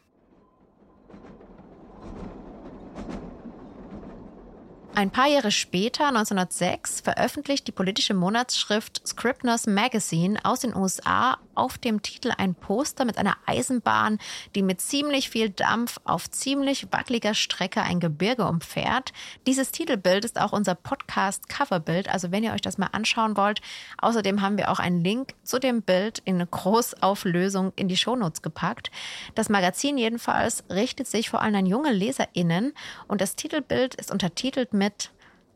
Ein 4.95 5.11
paar 5.11 5.27
Jahre 5.27 5.51
später, 5.51 6.09
1906, 6.09 7.01
veröffentlicht 7.01 7.67
die 7.67 7.73
politische 7.73 8.15
Monatsschrift 8.15 9.03
Scribner's 9.05 9.67
Magazine 9.67 10.39
aus 10.45 10.61
den 10.61 10.77
USA 10.77 11.39
auf 11.61 11.77
dem 11.77 12.01
Titel 12.01 12.33
ein 12.39 12.55
Poster 12.55 13.05
mit 13.05 13.19
einer 13.19 13.37
Eisenbahn, 13.45 14.19
die 14.55 14.63
mit 14.63 14.81
ziemlich 14.81 15.29
viel 15.29 15.51
Dampf 15.51 15.99
auf 16.05 16.31
ziemlich 16.31 16.91
wackeliger 16.91 17.35
Strecke 17.35 17.83
ein 17.83 18.01
Gebirge 18.01 18.47
umfährt. 18.47 19.13
Dieses 19.47 19.71
Titelbild 19.71 20.25
ist 20.25 20.41
auch 20.41 20.53
unser 20.53 20.75
Podcast-Coverbild, 20.75 22.09
also 22.09 22.33
wenn 22.33 22.45
ihr 22.45 22.55
euch 22.55 22.63
das 22.63 22.79
mal 22.79 22.89
anschauen 22.93 23.37
wollt. 23.37 23.61
Außerdem 23.99 24.41
haben 24.41 24.57
wir 24.57 24.71
auch 24.71 24.79
einen 24.79 25.05
Link 25.05 25.35
zu 25.43 25.59
dem 25.59 25.83
Bild 25.83 26.23
in 26.25 26.39
Großauflösung 26.51 27.75
in 27.77 27.89
die 27.89 27.99
Shownotes 27.99 28.41
gepackt. 28.41 28.91
Das 29.35 29.51
Magazin 29.51 29.99
jedenfalls 29.99 30.65
richtet 30.71 31.09
sich 31.09 31.29
vor 31.29 31.43
allem 31.43 31.57
an 31.57 31.67
junge 31.67 31.93
LeserInnen 31.93 32.73
und 33.07 33.21
das 33.21 33.37
Titelbild 33.37 33.97
ist 33.97 34.11
untertitelt 34.11 34.73
mit 34.73 35.11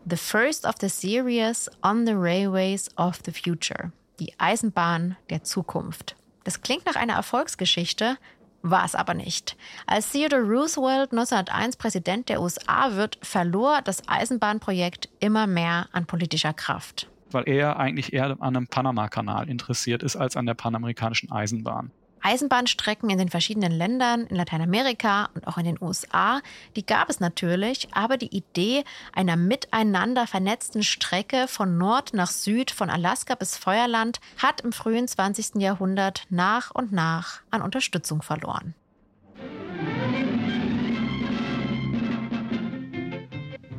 The 0.07 0.17
First 0.17 0.67
of 0.67 0.75
the 0.83 0.91
Series 0.91 1.71
on 1.83 2.05
the 2.05 2.13
Railways 2.13 2.91
of 2.99 3.21
the 3.25 3.33
Future 3.33 3.91
die 4.21 4.33
Eisenbahn 4.39 5.17
der 5.31 5.43
Zukunft. 5.45 6.17
Das 6.45 6.61
klingt 6.61 6.87
nach 6.87 6.97
einer 6.97 7.15
Erfolgsgeschichte, 7.15 8.19
war 8.63 8.85
es 8.85 8.95
aber 8.95 9.15
nicht. 9.15 9.57
Als 9.87 10.11
Theodore 10.11 10.43
Roosevelt 10.43 11.13
1901 11.13 11.77
Präsident 11.77 12.29
der 12.29 12.41
USA 12.41 12.97
wird, 12.97 13.19
verlor 13.23 13.83
das 13.83 14.09
Eisenbahnprojekt 14.09 15.09
immer 15.21 15.47
mehr 15.47 15.89
an 15.93 16.07
politischer 16.07 16.55
Kraft. 16.55 17.11
Weil 17.31 17.49
er 17.49 17.79
eigentlich 17.79 18.13
eher 18.13 18.31
an 18.31 18.41
einem 18.41 18.67
Panama-Kanal 18.67 19.49
interessiert 19.51 20.03
ist 20.03 20.17
als 20.17 20.37
an 20.37 20.47
der 20.47 20.55
panamerikanischen 20.55 21.31
Eisenbahn. 21.31 21.91
Eisenbahnstrecken 22.25 23.11
in 23.11 23.19
den 23.19 23.29
verschiedenen 23.29 23.71
Ländern, 23.71 24.27
in 24.27 24.37
Lateinamerika 24.37 25.29
und 25.35 25.47
auch 25.47 25.59
in 25.59 25.67
den 25.67 25.79
USA, 25.81 26.41
die 26.75 26.87
gab 26.87 27.11
es 27.11 27.21
natürlich, 27.21 27.89
aber 27.93 28.17
die 28.17 28.35
Idee 28.35 28.83
einer 29.13 29.37
miteinander 29.37 30.27
vernetzten 30.27 30.83
Strecke 30.83 31.47
von 31.49 31.77
Nord 31.77 32.15
nach 32.15 32.31
Süd, 32.31 32.71
von 32.71 32.89
Alaska 32.89 33.35
bis 33.35 33.59
Feuerland, 33.59 34.21
hat 34.39 34.63
im 34.63 34.73
frühen 34.73 35.07
20. 35.07 35.57
Jahrhundert 35.57 36.25
nach 36.31 36.71
und 36.71 36.93
nach 36.93 37.43
an 37.51 37.61
Unterstützung 37.61 38.23
verloren. 38.23 38.75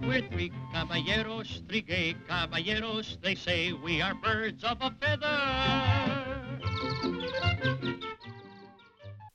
We're 0.01 0.21
three 0.29 0.51
caballeros, 0.71 1.63
three 1.67 1.81
gay 1.81 2.15
caballeros. 2.27 3.17
They 3.21 3.35
say 3.35 3.73
we 3.73 4.03
are 4.03 4.13
birds 4.13 4.63
of 4.63 4.77
a 4.81 4.91
feather. 5.01 5.35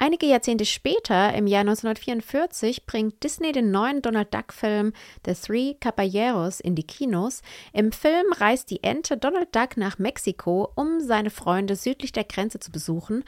Einige 0.03 0.25
Jahrzehnte 0.25 0.65
später, 0.65 1.35
im 1.35 1.47
Jahr 1.47 1.61
1944, 1.61 2.87
bringt 2.87 3.23
Disney 3.23 3.53
den 3.53 3.71
neuen 3.71 4.01
Donald 4.01 4.33
Duck-Film 4.33 4.95
The 5.27 5.35
Three 5.35 5.75
Caballeros 5.75 6.59
in 6.59 6.75
die 6.75 6.87
Kinos. 6.87 7.43
Im 7.75 7.93
Film 7.93 8.33
reist 8.33 8.71
die 8.71 8.83
Ente 8.83 9.19
Donald 9.19 9.55
Duck 9.55 9.77
nach 9.77 9.99
Mexiko, 9.99 10.73
um 10.75 11.01
seine 11.01 11.29
Freunde 11.29 11.77
südlich 11.77 12.13
der 12.13 12.25
Grenze 12.25 12.59
zu 12.61 12.73
besuchen, 12.73 13.25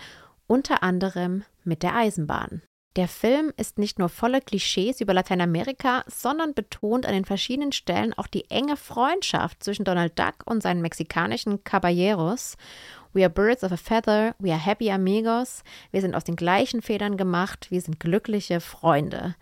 unter 0.47 0.83
anderem 0.83 1.45
mit 1.63 1.83
der 1.83 1.95
Eisenbahn. 1.95 2.63
Der 2.97 3.09
Film 3.09 3.53
ist 3.59 3.79
nicht 3.79 3.99
nur 3.99 4.09
voller 4.09 4.41
Klischees 4.41 5.03
über 5.03 5.13
Lateinamerika, 5.13 6.05
sondern 6.07 6.55
betont 6.55 7.05
an 7.05 7.13
den 7.13 7.27
verschiedenen 7.27 7.73
Stellen 7.73 8.15
auch 8.15 8.27
die 8.27 8.51
enge 8.51 8.79
Freundschaft 8.79 9.63
zwischen 9.63 9.85
Donald 9.85 10.19
Duck 10.19 10.45
und 10.47 10.63
seinen 10.63 10.81
mexikanischen 10.81 11.65
Caballeros 11.65 12.57
We 13.15 13.23
are 13.23 13.31
birds 13.31 13.63
of 13.63 13.73
a 13.73 13.77
feather, 13.77 14.35
we 14.39 14.51
are 14.51 14.65
happy 14.65 14.91
amigos, 14.91 15.63
wir 15.91 16.01
sind 16.01 16.15
aus 16.15 16.25
den 16.25 16.37
gleichen 16.37 16.81
Federn 16.81 17.17
gemacht, 17.17 17.71
wir 17.71 17.81
sind 17.81 18.01
glückliche 18.01 18.61
Freunde. 18.61 19.35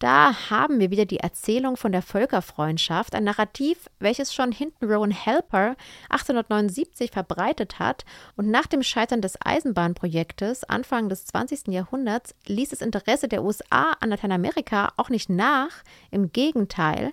Da 0.00 0.50
haben 0.50 0.80
wir 0.80 0.90
wieder 0.90 1.06
die 1.06 1.20
Erzählung 1.20 1.76
von 1.76 1.92
der 1.92 2.02
Völkerfreundschaft, 2.02 3.14
ein 3.14 3.24
Narrativ, 3.24 3.88
welches 4.00 4.34
schon 4.34 4.50
hinten 4.50 4.84
Rowan 4.84 5.12
Helper 5.12 5.76
1879 6.10 7.12
verbreitet 7.12 7.78
hat 7.78 8.04
und 8.36 8.50
nach 8.50 8.66
dem 8.66 8.82
Scheitern 8.82 9.20
des 9.20 9.38
Eisenbahnprojektes 9.42 10.64
Anfang 10.64 11.08
des 11.08 11.26
20. 11.26 11.68
Jahrhunderts 11.68 12.34
ließ 12.46 12.70
das 12.70 12.82
Interesse 12.82 13.28
der 13.28 13.44
USA 13.44 13.92
an 14.00 14.10
Lateinamerika 14.10 14.92
auch 14.96 15.08
nicht 15.08 15.30
nach, 15.30 15.70
im 16.10 16.32
Gegenteil, 16.32 17.12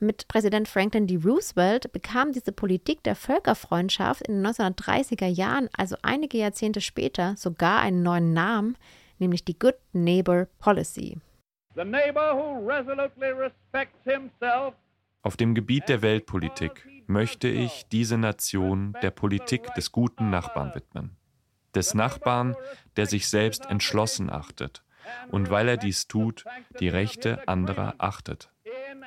mit 0.00 0.28
Präsident 0.28 0.68
Franklin 0.68 1.06
D. 1.06 1.16
Roosevelt 1.16 1.92
bekam 1.92 2.32
diese 2.32 2.52
Politik 2.52 3.02
der 3.02 3.14
Völkerfreundschaft 3.14 4.26
in 4.26 4.42
den 4.42 4.46
1930er 4.46 5.26
Jahren, 5.26 5.68
also 5.76 5.96
einige 6.02 6.38
Jahrzehnte 6.38 6.80
später, 6.80 7.36
sogar 7.36 7.80
einen 7.80 8.02
neuen 8.02 8.32
Namen, 8.32 8.76
nämlich 9.18 9.44
die 9.44 9.58
Good 9.58 9.76
Neighbor 9.92 10.46
Policy. 10.58 11.18
Auf 15.22 15.36
dem 15.36 15.54
Gebiet 15.54 15.88
der 15.88 16.02
Weltpolitik 16.02 16.88
möchte 17.06 17.48
ich 17.48 17.86
diese 17.90 18.16
Nation 18.16 18.94
der 19.02 19.10
Politik 19.10 19.74
des 19.74 19.92
guten 19.92 20.30
Nachbarn 20.30 20.74
widmen. 20.74 21.16
Des 21.74 21.94
Nachbarn, 21.94 22.56
der 22.96 23.06
sich 23.06 23.28
selbst 23.28 23.66
entschlossen 23.66 24.30
achtet 24.30 24.82
und 25.30 25.50
weil 25.50 25.68
er 25.68 25.76
dies 25.76 26.08
tut, 26.08 26.44
die 26.78 26.88
Rechte 26.88 27.46
anderer 27.48 27.94
achtet 27.98 28.50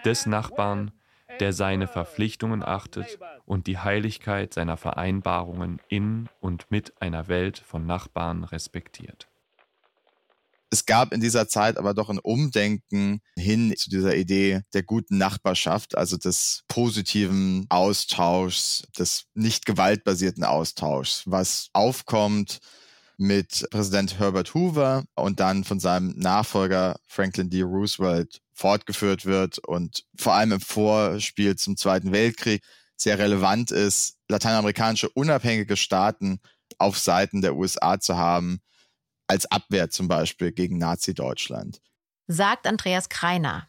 des 0.06 0.26
Nachbarn, 0.26 0.92
der 1.40 1.54
seine 1.54 1.88
Verpflichtungen 1.88 2.64
achtet 2.64 3.18
und 3.46 3.68
die 3.68 3.78
Heiligkeit 3.78 4.54
seiner 4.54 4.78
Vereinbarungen 4.78 5.80
in 5.90 6.30
und 6.40 6.70
mit 6.70 7.02
einer 7.02 7.28
Welt 7.28 7.60
von 7.60 7.86
Nachbarn 7.86 8.44
respektiert. 8.44 9.28
Es 10.70 10.88
gab 10.88 11.14
in 11.14 11.22
dieser 11.22 11.48
Zeit 11.48 11.78
aber 11.78 11.94
doch 11.94 12.10
ein 12.10 12.18
Umdenken 12.18 13.22
hin 13.38 13.76
zu 13.78 13.92
dieser 13.92 14.16
Idee 14.16 14.62
der 14.74 14.82
guten 14.82 15.20
Nachbarschaft, 15.20 15.96
also 15.96 16.18
des 16.18 16.64
positiven 16.68 17.68
Austauschs, 17.70 18.88
des 18.98 19.26
nicht 19.36 19.68
gewaltbasierten 19.68 20.44
Austauschs, 20.44 21.24
was 21.28 21.70
aufkommt 21.74 22.60
mit 23.18 23.68
Präsident 23.70 24.18
Herbert 24.18 24.56
Hoover 24.56 25.06
und 25.14 25.40
dann 25.40 25.64
von 25.64 25.80
seinem 25.80 26.18
Nachfolger 26.18 27.00
Franklin 27.06 27.52
D. 27.52 27.62
Roosevelt 27.62 28.42
fortgeführt 28.54 29.26
wird 29.26 29.60
und 29.60 30.06
vor 30.16 30.34
allem 30.34 30.54
im 30.54 30.62
Vorspiel 30.62 31.56
zum 31.56 31.78
Zweiten 31.78 32.12
Weltkrieg 32.12 32.64
sehr 32.96 33.20
relevant 33.20 33.72
ist, 33.72 34.18
lateinamerikanische 34.30 35.10
unabhängige 35.10 35.78
Staaten 35.78 36.40
auf 36.78 36.98
Seiten 36.98 37.42
der 37.42 37.56
USA 37.56 38.00
zu 38.00 38.18
haben, 38.18 38.62
als 39.28 39.46
Abwehr 39.46 39.90
zum 39.90 40.08
Beispiel 40.08 40.52
gegen 40.52 40.78
Nazi-Deutschland. 40.78 41.82
Sagt 42.28 42.68
Andreas 42.68 43.10
Kreiner. 43.10 43.68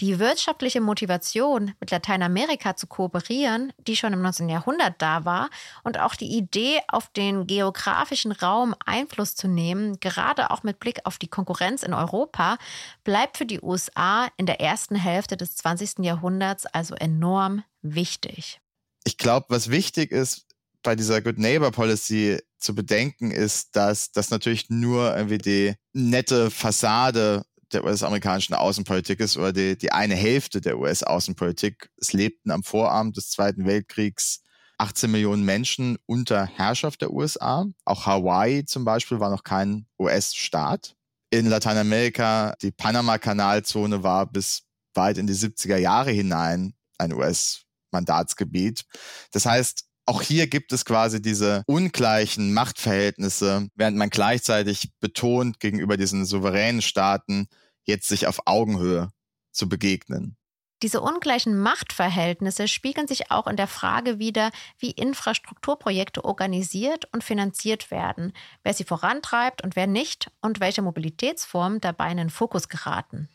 Die 0.00 0.18
wirtschaftliche 0.18 0.80
Motivation, 0.80 1.72
mit 1.78 1.90
Lateinamerika 1.90 2.76
zu 2.76 2.86
kooperieren, 2.86 3.72
die 3.86 3.96
schon 3.96 4.12
im 4.12 4.22
19. 4.22 4.48
Jahrhundert 4.48 4.94
da 4.98 5.24
war, 5.24 5.50
und 5.84 6.00
auch 6.00 6.16
die 6.16 6.36
Idee, 6.36 6.80
auf 6.88 7.08
den 7.12 7.46
geografischen 7.46 8.32
Raum 8.32 8.74
Einfluss 8.84 9.36
zu 9.36 9.46
nehmen, 9.46 10.00
gerade 10.00 10.50
auch 10.50 10.64
mit 10.64 10.80
Blick 10.80 11.00
auf 11.04 11.18
die 11.18 11.28
Konkurrenz 11.28 11.82
in 11.82 11.94
Europa, 11.94 12.58
bleibt 13.04 13.38
für 13.38 13.46
die 13.46 13.60
USA 13.60 14.28
in 14.36 14.46
der 14.46 14.60
ersten 14.60 14.96
Hälfte 14.96 15.36
des 15.36 15.56
20. 15.56 16.00
Jahrhunderts 16.00 16.66
also 16.66 16.94
enorm 16.94 17.62
wichtig. 17.82 18.60
Ich 19.04 19.16
glaube, 19.18 19.46
was 19.50 19.70
wichtig 19.70 20.10
ist, 20.10 20.46
bei 20.82 20.94
dieser 20.94 21.22
Good 21.22 21.38
Neighbor 21.38 21.70
Policy 21.70 22.38
zu 22.58 22.74
bedenken, 22.74 23.30
ist, 23.30 23.74
dass 23.76 24.12
das 24.12 24.30
natürlich 24.30 24.70
nur 24.70 25.16
irgendwie 25.16 25.38
die 25.38 25.74
nette 25.92 26.50
Fassade 26.50 27.44
der 27.74 27.84
US-amerikanischen 27.84 28.54
Außenpolitik 28.54 29.20
ist 29.20 29.36
oder 29.36 29.52
die, 29.52 29.76
die 29.76 29.92
eine 29.92 30.14
Hälfte 30.14 30.60
der 30.60 30.78
US-Außenpolitik. 30.78 31.90
Es 31.96 32.12
lebten 32.12 32.50
am 32.50 32.62
Vorabend 32.62 33.16
des 33.16 33.30
Zweiten 33.30 33.66
Weltkriegs 33.66 34.42
18 34.78 35.10
Millionen 35.10 35.44
Menschen 35.44 35.98
unter 36.06 36.46
Herrschaft 36.46 37.02
der 37.02 37.12
USA. 37.12 37.66
Auch 37.84 38.06
Hawaii 38.06 38.64
zum 38.64 38.84
Beispiel 38.84 39.20
war 39.20 39.30
noch 39.30 39.44
kein 39.44 39.86
US-Staat. 39.98 40.94
In 41.30 41.46
Lateinamerika, 41.46 42.54
die 42.62 42.70
Panama-Kanalzone 42.70 44.02
war 44.02 44.26
bis 44.26 44.62
weit 44.94 45.18
in 45.18 45.26
die 45.26 45.34
70er 45.34 45.76
Jahre 45.76 46.10
hinein 46.10 46.74
ein 46.98 47.12
US-Mandatsgebiet. 47.12 48.84
Das 49.32 49.46
heißt, 49.46 49.84
auch 50.06 50.20
hier 50.22 50.46
gibt 50.46 50.72
es 50.72 50.84
quasi 50.84 51.22
diese 51.22 51.62
ungleichen 51.66 52.52
Machtverhältnisse, 52.52 53.68
während 53.74 53.96
man 53.96 54.10
gleichzeitig 54.10 54.92
betont 55.00 55.60
gegenüber 55.60 55.96
diesen 55.96 56.26
souveränen 56.26 56.82
Staaten, 56.82 57.48
jetzt 57.84 58.08
sich 58.08 58.26
auf 58.26 58.46
Augenhöhe 58.46 59.10
zu 59.52 59.68
begegnen. 59.68 60.36
Diese 60.82 61.00
ungleichen 61.00 61.58
Machtverhältnisse 61.58 62.68
spiegeln 62.68 63.08
sich 63.08 63.30
auch 63.30 63.46
in 63.46 63.56
der 63.56 63.68
Frage 63.68 64.18
wider, 64.18 64.50
wie 64.78 64.90
Infrastrukturprojekte 64.90 66.24
organisiert 66.24 67.06
und 67.12 67.24
finanziert 67.24 67.90
werden, 67.90 68.34
wer 68.64 68.74
sie 68.74 68.84
vorantreibt 68.84 69.62
und 69.62 69.76
wer 69.76 69.86
nicht 69.86 70.30
und 70.42 70.60
welche 70.60 70.82
Mobilitätsformen 70.82 71.80
dabei 71.80 72.10
in 72.10 72.18
den 72.18 72.30
Fokus 72.30 72.68
geraten. 72.68 73.28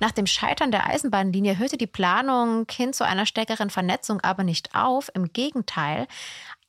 Nach 0.00 0.10
dem 0.10 0.26
Scheitern 0.26 0.72
der 0.72 0.88
Eisenbahnlinie 0.88 1.58
hörte 1.58 1.76
die 1.76 1.86
Planung 1.86 2.66
hin 2.68 2.92
zu 2.92 3.06
einer 3.06 3.24
stärkeren 3.24 3.70
Vernetzung 3.70 4.20
aber 4.20 4.42
nicht 4.42 4.74
auf. 4.74 5.12
Im 5.14 5.32
Gegenteil, 5.32 6.08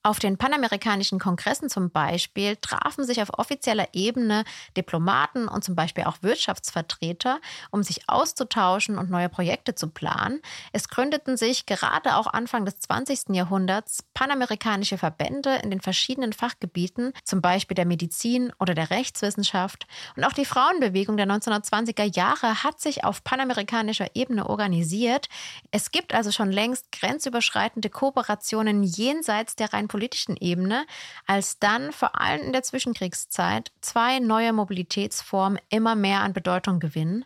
auf 0.03 0.19
den 0.19 0.37
panamerikanischen 0.37 1.17
Kongressen 1.17 1.69
zum 1.69 1.89
Beispiel 1.89 2.57
trafen 2.57 3.05
sich 3.05 3.21
auf 3.21 3.39
offizieller 3.39 3.87
Ebene 3.93 4.43
Diplomaten 4.75 5.47
und 5.47 5.63
zum 5.63 5.75
Beispiel 5.75 6.03
auch 6.03 6.17
Wirtschaftsvertreter, 6.21 7.39
um 7.71 7.83
sich 7.83 8.09
auszutauschen 8.09 8.97
und 8.97 9.09
neue 9.09 9.29
Projekte 9.29 9.75
zu 9.75 9.87
planen. 9.87 10.41
Es 10.73 10.89
gründeten 10.89 11.37
sich 11.37 11.65
gerade 11.65 12.17
auch 12.17 12.27
Anfang 12.27 12.65
des 12.65 12.79
20. 12.79 13.29
Jahrhunderts 13.29 14.03
panamerikanische 14.13 14.97
Verbände 14.97 15.55
in 15.63 15.69
den 15.69 15.79
verschiedenen 15.79 16.33
Fachgebieten, 16.33 17.13
zum 17.23 17.41
Beispiel 17.41 17.75
der 17.75 17.85
Medizin 17.85 18.51
oder 18.59 18.73
der 18.73 18.89
Rechtswissenschaft. 18.89 19.87
Und 20.17 20.25
auch 20.25 20.33
die 20.33 20.45
Frauenbewegung 20.45 21.15
der 21.15 21.27
1920er 21.27 22.13
Jahre 22.13 22.63
hat 22.63 22.81
sich 22.81 23.05
auf 23.05 23.23
panamerikanischer 23.23 24.07
Ebene 24.15 24.49
organisiert. 24.49 25.29
Es 25.71 25.91
gibt 25.91 26.13
also 26.13 26.31
schon 26.31 26.51
längst 26.51 26.91
grenzüberschreitende 26.91 27.89
Kooperationen 27.89 28.83
jenseits 28.83 29.55
der 29.55 29.71
rein 29.71 29.87
politischen 29.93 30.35
Ebene, 30.37 30.87
als 31.27 31.59
dann 31.59 31.91
vor 31.91 32.19
allem 32.19 32.41
in 32.41 32.51
der 32.51 32.63
Zwischenkriegszeit 32.63 33.71
zwei 33.79 34.17
neue 34.17 34.51
Mobilitätsformen 34.51 35.59
immer 35.69 35.93
mehr 35.93 36.21
an 36.21 36.33
Bedeutung 36.33 36.79
gewinnen, 36.79 37.25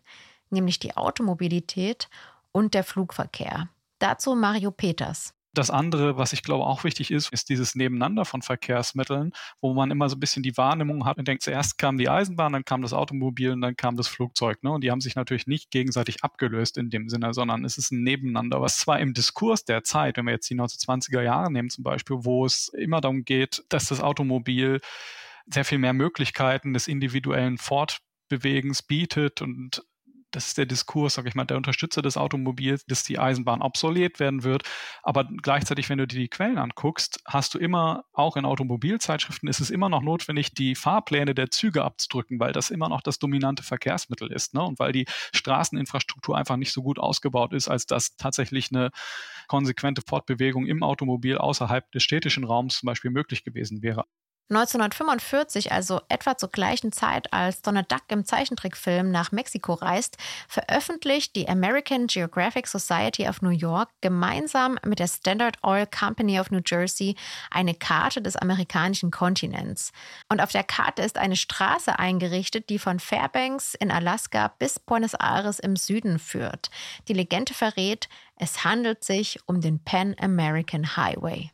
nämlich 0.50 0.78
die 0.78 0.98
Automobilität 0.98 2.10
und 2.52 2.74
der 2.74 2.84
Flugverkehr. 2.84 3.70
Dazu 4.00 4.36
Mario 4.36 4.72
Peters. 4.72 5.34
Das 5.58 5.72
andere, 5.72 6.18
was 6.18 6.34
ich 6.34 6.44
glaube 6.44 6.66
auch 6.66 6.84
wichtig 6.84 7.10
ist, 7.10 7.34
ist 7.34 7.50
dieses 7.50 7.74
Nebeneinander 7.74 8.26
von 8.26 8.44
Verkehrsmitteln, 8.44 9.34
wo 9.60 9.74
man 9.74 9.90
immer 9.90 10.08
so 10.08 10.16
ein 10.16 10.20
bisschen 10.20 10.44
die 10.44 10.56
Wahrnehmung 10.56 11.06
hat 11.06 11.18
und 11.18 11.28
denkt, 11.28 11.42
zuerst 11.42 11.80
kam 11.80 11.98
die 11.98 12.10
Eisenbahn, 12.10 12.54
dann 12.54 12.64
kam 12.64 12.84
das 12.84 12.94
Automobil 12.94 13.52
und 13.52 13.62
dann 13.62 13.76
kam 13.76 13.98
das 13.98 14.08
Flugzeug. 14.08 14.62
Ne? 14.62 14.72
Und 14.72 14.84
die 14.84 14.92
haben 14.92 15.02
sich 15.02 15.16
natürlich 15.16 15.48
nicht 15.48 15.72
gegenseitig 15.72 16.24
abgelöst 16.24 16.78
in 16.78 16.92
dem 16.92 17.10
Sinne, 17.10 17.34
sondern 17.34 17.66
es 17.66 17.80
ist 17.80 17.92
ein 17.92 18.04
Nebeneinander, 18.04 18.62
was 18.62 18.78
zwar 18.78 19.00
im 19.00 19.16
Diskurs 19.16 19.66
der 19.66 19.84
Zeit, 19.84 20.18
wenn 20.18 20.26
wir 20.26 20.34
jetzt 20.34 20.48
die 20.48 20.56
1920er 20.56 21.24
Jahre 21.24 21.52
nehmen 21.52 21.72
zum 21.72 21.84
Beispiel, 21.84 22.18
wo 22.20 22.46
es 22.46 22.70
immer 22.78 23.02
darum 23.02 23.26
geht, 23.26 23.64
dass 23.70 23.88
das 23.88 24.00
Automobil 24.00 24.80
sehr 25.52 25.66
viel 25.66 25.80
mehr 25.80 25.94
Möglichkeiten 25.94 26.74
des 26.74 26.88
individuellen 26.88 27.58
Fortbewegens 27.58 28.84
bietet 28.84 29.42
und 29.42 29.82
das 30.38 30.50
ist 30.50 30.58
der 30.60 30.68
Diskurs, 30.68 31.16
sag 31.16 31.26
ich 31.26 31.34
mal, 31.34 31.46
der 31.46 31.58
Unterstützer 31.58 32.04
des 32.04 32.16
Automobils, 32.16 32.86
dass 32.86 33.04
die 33.04 33.18
Eisenbahn 33.18 33.64
obsolet 33.64 34.20
werden 34.20 34.44
wird. 34.44 34.62
Aber 35.02 35.28
gleichzeitig, 35.42 35.90
wenn 35.90 35.98
du 35.98 36.06
dir 36.06 36.20
die 36.20 36.28
Quellen 36.28 36.60
anguckst, 36.60 37.20
hast 37.26 37.56
du 37.56 37.58
immer, 37.58 38.06
auch 38.14 38.38
in 38.38 38.46
Automobilzeitschriften, 38.46 39.50
ist 39.50 39.62
es 39.62 39.72
immer 39.72 39.90
noch 39.90 40.04
notwendig, 40.04 40.54
die 40.54 40.76
Fahrpläne 40.76 41.34
der 41.34 41.50
Züge 41.50 41.84
abzudrücken, 41.84 42.40
weil 42.40 42.54
das 42.54 42.70
immer 42.70 42.88
noch 42.88 43.02
das 43.02 43.18
dominante 43.18 43.64
Verkehrsmittel 43.64 44.32
ist. 44.32 44.54
Ne? 44.54 44.62
Und 44.62 44.78
weil 44.78 44.92
die 44.92 45.08
Straßeninfrastruktur 45.34 46.38
einfach 46.38 46.58
nicht 46.58 46.72
so 46.72 46.84
gut 46.84 47.00
ausgebaut 47.00 47.52
ist, 47.54 47.68
als 47.68 47.88
dass 47.88 48.16
tatsächlich 48.16 48.72
eine 48.72 48.92
konsequente 49.48 50.04
Fortbewegung 50.08 50.68
im 50.68 50.84
Automobil 50.84 51.40
außerhalb 51.40 51.92
des 51.94 52.04
städtischen 52.04 52.44
Raums 52.44 52.78
zum 52.78 52.86
Beispiel 52.86 53.10
möglich 53.10 53.44
gewesen 53.44 53.82
wäre. 53.82 54.06
1945, 54.50 55.74
also 55.74 56.02
etwa 56.08 56.38
zur 56.38 56.50
gleichen 56.50 56.94
Zeit, 56.94 57.34
als 57.34 57.62
Donald 57.62 57.92
Duck 57.92 58.04
im 58.08 58.24
Zeichentrickfilm 58.24 59.12
nach 59.12 59.34
Mexiko 59.34 59.74
reist, 59.74 60.18
veröffentlicht 60.48 61.36
die 61.36 61.50
American 61.50 62.08
Geographic 62.08 62.68
Society 62.68 63.28
of 63.28 63.42
New 63.42 63.50
York 63.50 63.90
gemeinsam 64.00 64.80
mit 64.86 65.00
der 65.00 65.08
Standard 65.08 65.58
Oil 65.64 65.86
Company 65.86 66.40
of 66.40 66.50
New 66.50 66.62
Jersey 66.66 67.16
eine 67.52 67.74
Karte 67.74 68.22
des 68.22 68.38
amerikanischen 68.38 69.12
Kontinents. 69.12 69.92
Und 70.30 70.42
auf 70.42 70.54
der 70.54 70.64
Karte 70.64 71.02
ist 71.02 71.18
eine 71.18 71.36
Straße 71.36 72.00
eingerichtet, 72.00 72.70
die 72.70 72.80
von 72.80 73.00
Fairbanks 73.00 73.74
in 73.74 73.92
Alaska 73.92 74.54
bis 74.60 74.80
Buenos 74.80 75.14
Aires 75.14 75.60
im 75.60 75.76
Süden 75.76 76.20
führt. 76.20 76.70
Die 77.10 77.14
Legende 77.14 77.54
verrät, 77.54 78.08
es 78.38 78.64
handelt 78.64 79.04
sich 79.04 79.40
um 79.46 79.60
den 79.60 79.84
Pan 79.84 80.16
American 80.20 80.96
Highway. 80.96 81.52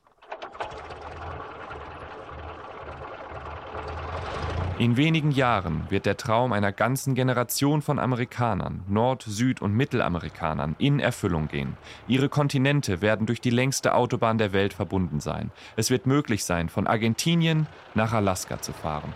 In 4.84 4.98
wenigen 4.98 5.32
Jahren 5.32 5.90
wird 5.90 6.06
der 6.06 6.18
Traum 6.18 6.52
einer 6.52 6.74
ganzen 6.74 7.16
Generation 7.16 7.82
von 7.82 8.00
Amerikanern, 8.00 8.84
Nord-, 8.90 9.24
Süd- 9.26 9.62
und 9.62 9.74
Mittelamerikanern, 9.74 10.76
in 10.78 11.00
Erfüllung 11.00 11.48
gehen. 11.48 11.78
Ihre 12.10 12.28
Kontinente 12.28 13.02
werden 13.02 13.26
durch 13.26 13.40
die 13.40 13.50
längste 13.50 13.96
Autobahn 13.96 14.38
der 14.38 14.52
Welt 14.52 14.74
verbunden 14.74 15.22
sein. 15.22 15.52
Es 15.78 15.90
wird 15.90 16.06
möglich 16.06 16.44
sein, 16.44 16.68
von 16.68 16.86
Argentinien 16.86 17.68
nach 17.94 18.12
Alaska 18.12 18.62
zu 18.62 18.74
fahren. 18.74 19.14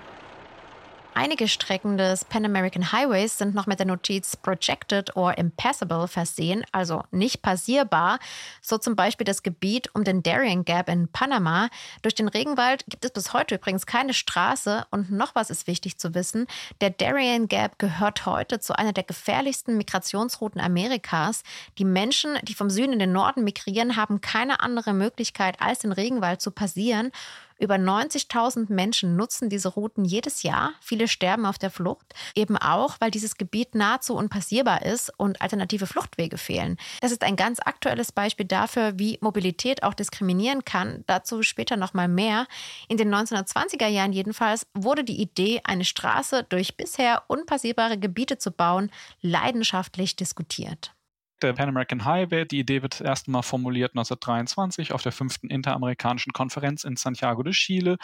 Einige 1.20 1.48
Strecken 1.48 1.98
des 1.98 2.26
Pan 2.26 2.46
American 2.46 2.92
Highways 2.92 3.40
sind 3.40 3.56
noch 3.56 3.66
mit 3.66 3.80
der 3.80 3.88
Notiz 3.88 4.38
Projected 4.38 5.16
or 5.16 5.36
Impassable 5.36 6.08
versehen, 6.08 6.64
also 6.72 7.02
nicht 7.10 7.42
passierbar. 7.42 8.20
So 8.62 8.78
zum 8.78 8.96
Beispiel 8.96 9.26
das 9.26 9.42
Gebiet 9.42 9.90
um 9.96 10.04
den 10.04 10.22
Darien 10.22 10.64
Gap 10.64 10.88
in 10.88 11.08
Panama. 11.08 11.70
Durch 12.04 12.14
den 12.14 12.28
Regenwald 12.28 12.86
gibt 12.88 13.04
es 13.04 13.10
bis 13.10 13.34
heute 13.34 13.56
übrigens 13.56 13.88
keine 13.88 14.14
Straße. 14.14 14.86
Und 14.92 15.10
noch 15.10 15.34
was 15.34 15.50
ist 15.50 15.66
wichtig 15.66 15.98
zu 15.98 16.14
wissen: 16.14 16.46
Der 16.82 16.92
Darien 16.92 17.48
Gap 17.48 17.80
gehört 17.80 18.28
heute 18.28 18.60
zu 18.60 18.78
einer 18.78 18.94
der 18.94 19.04
gefährlichsten 19.04 19.76
Migrationsrouten 19.76 20.62
Amerikas. 20.62 21.42
Die 21.80 21.86
Menschen, 21.86 22.38
die 22.44 22.54
vom 22.54 22.70
Süden 22.70 22.94
in 22.94 23.00
den 23.00 23.12
Norden 23.12 23.44
migrieren, 23.44 23.96
haben 23.96 24.22
keine 24.22 24.60
andere 24.60 24.94
Möglichkeit, 24.94 25.60
als 25.64 25.80
den 25.80 25.94
Regenwald 25.94 26.42
zu 26.42 26.52
passieren. 26.52 27.12
Über 27.60 27.76
90.000 27.76 28.72
Menschen 28.72 29.16
nutzen 29.16 29.50
diese 29.50 29.70
Routen 29.70 30.06
jedes 30.06 30.44
Jahr. 30.44 30.74
Viele 30.80 31.08
sterben 31.08 31.46
auf 31.46 31.58
der 31.58 31.72
Flucht, 31.72 32.14
eben 32.36 32.58
auch, 32.58 32.98
weil 33.00 33.12
dieses 33.12 33.36
Gebiet 33.38 33.74
nahezu 33.74 34.16
unpassierbar 34.16 34.86
ist 34.86 35.12
und 35.18 35.42
alternative 35.42 35.88
Fluchtwege 35.88 36.38
fehlen. 36.38 36.78
Das 37.02 37.12
ist 37.12 37.24
ein 37.24 37.36
ganz 37.36 37.60
aktuelles 37.60 38.12
Beispiel 38.12 38.46
dafür, 38.46 39.00
wie 39.00 39.18
Mobilität 39.22 39.84
auch 39.84 39.94
diskriminieren 39.94 40.66
kann. 40.66 41.04
Dazu 41.08 41.42
später 41.42 41.78
noch 41.78 41.94
mal 41.94 42.08
mehr. 42.08 42.48
In 42.90 42.98
den 42.98 43.14
1920er 43.14 43.88
Jahren 43.88 44.14
jedenfalls 44.14 44.68
wurde 44.74 45.04
die 45.04 45.22
Idee, 45.22 45.62
eine 45.64 45.86
Straße 45.86 46.46
durch 46.50 46.78
bisher 46.78 47.24
unpassierbare 47.28 47.98
Gebiete 47.98 48.38
zu 48.38 48.52
bauen, 48.52 48.92
leidenschaftlich 49.22 50.16
diskutiert 50.16 50.97
der 51.42 51.54
Pan 51.54 51.70
American 51.70 52.06
Highway. 52.06 52.46
Die 52.46 52.60
Idee 52.60 52.82
wird 52.82 53.02
erst 53.02 53.28
einmal 53.28 53.44
formuliert 53.44 53.92
1923 53.92 54.94
auf 54.94 55.02
der 55.02 55.12
fünften 55.12 55.50
Interamerikanischen 55.50 56.34
Konferenz 56.34 56.84
in 56.84 56.96
Santiago 56.96 57.44
de 57.44 57.54
Chile. 57.54 57.98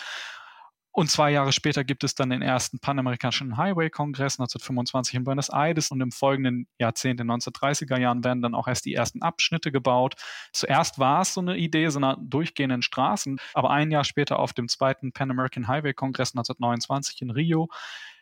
Und 0.96 1.10
zwei 1.10 1.32
Jahre 1.32 1.52
später 1.52 1.84
gibt 1.84 2.04
es 2.04 2.14
dann 2.14 2.30
den 2.30 2.44
ersten 2.44 2.78
Panamerikanischen 2.78 3.58
Highway-Kongress 3.58 4.40
1925 4.40 5.16
in 5.16 5.24
Buenos 5.24 5.50
Aires 5.50 5.90
und 5.90 6.00
im 6.02 6.12
folgenden 6.12 6.68
Jahrzehnt, 6.78 7.20
in 7.20 7.28
den 7.28 7.36
1930er 7.36 8.00
Jahren, 8.00 8.24
werden 8.24 8.44
dann 8.44 8.54
auch 8.54 8.68
erst 8.68 8.86
die 8.86 8.94
ersten 8.94 9.24
Abschnitte 9.24 9.72
gebaut. 9.72 10.14
Zuerst 10.52 11.00
war 11.00 11.22
es 11.22 11.34
so 11.34 11.42
eine 11.42 11.58
Idee 11.58 11.90
so 11.90 11.98
einer 11.98 12.18
durchgehenden 12.22 12.84
Straßen, 12.84 13.40
aber 13.56 13.72
ein 13.72 13.90
Jahr 13.90 14.04
später 14.04 14.38
auf 14.38 14.54
dem 14.54 14.68
zweiten 14.68 15.12
Pan 15.14 15.32
American 15.32 15.68
Highway-Kongress 15.68 16.34
1929 16.34 17.24
in 17.24 17.32
Rio, 17.32 17.70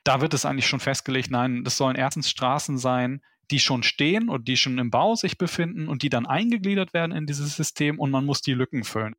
da 0.05 0.21
wird 0.21 0.33
es 0.33 0.45
eigentlich 0.45 0.67
schon 0.67 0.79
festgelegt, 0.79 1.29
nein, 1.29 1.65
das 1.65 1.75
sollen 1.75 1.97
erstens 1.97 2.29
Straßen 2.29 2.77
sein, 2.77 3.21
die 3.51 3.59
schon 3.59 3.83
stehen 3.83 4.29
und 4.29 4.47
die 4.47 4.57
schon 4.57 4.77
im 4.77 4.89
Bau 4.89 5.15
sich 5.15 5.37
befinden 5.37 5.87
und 5.87 6.01
die 6.03 6.09
dann 6.09 6.25
eingegliedert 6.25 6.93
werden 6.93 7.11
in 7.11 7.25
dieses 7.25 7.55
System 7.55 7.99
und 7.99 8.11
man 8.11 8.25
muss 8.25 8.41
die 8.41 8.53
Lücken 8.53 8.83
füllen. 8.83 9.13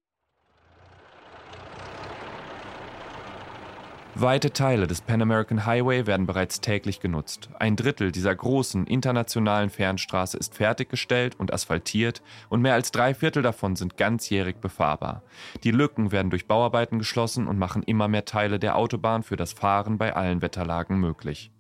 Weite 4.14 4.52
Teile 4.52 4.86
des 4.86 5.00
Pan 5.00 5.22
American 5.22 5.64
Highway 5.64 6.06
werden 6.06 6.26
bereits 6.26 6.60
täglich 6.60 7.00
genutzt. 7.00 7.48
Ein 7.58 7.76
Drittel 7.76 8.12
dieser 8.12 8.34
großen 8.34 8.86
internationalen 8.86 9.70
Fernstraße 9.70 10.36
ist 10.36 10.54
fertiggestellt 10.54 11.34
und 11.40 11.50
asphaltiert 11.50 12.20
und 12.50 12.60
mehr 12.60 12.74
als 12.74 12.92
drei 12.92 13.14
Viertel 13.14 13.42
davon 13.42 13.74
sind 13.74 13.96
ganzjährig 13.96 14.56
befahrbar. 14.56 15.22
Die 15.64 15.70
Lücken 15.70 16.12
werden 16.12 16.28
durch 16.28 16.46
Bauarbeiten 16.46 16.98
geschlossen 16.98 17.46
und 17.46 17.58
machen 17.58 17.82
immer 17.82 18.06
mehr 18.06 18.26
Teile 18.26 18.58
der 18.58 18.76
Autobahn 18.76 19.22
für 19.22 19.36
das 19.36 19.54
Fahren 19.54 19.96
bei 19.96 20.14
allen 20.14 20.42
Wetterlagen 20.42 20.98
möglich. 21.00 21.50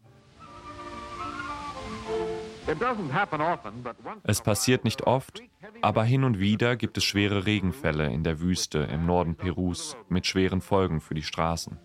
Es 4.24 4.40
passiert 4.40 4.84
nicht 4.84 5.02
oft, 5.02 5.42
aber 5.80 6.04
hin 6.04 6.24
und 6.24 6.38
wieder 6.38 6.76
gibt 6.76 6.96
es 6.96 7.04
schwere 7.04 7.46
Regenfälle 7.46 8.06
in 8.06 8.24
der 8.24 8.40
Wüste 8.40 8.78
im 8.78 9.06
Norden 9.06 9.34
Perus 9.34 9.96
mit 10.08 10.26
schweren 10.26 10.60
Folgen 10.60 11.00
für 11.00 11.14
die 11.14 11.22
Straßen 11.22 11.78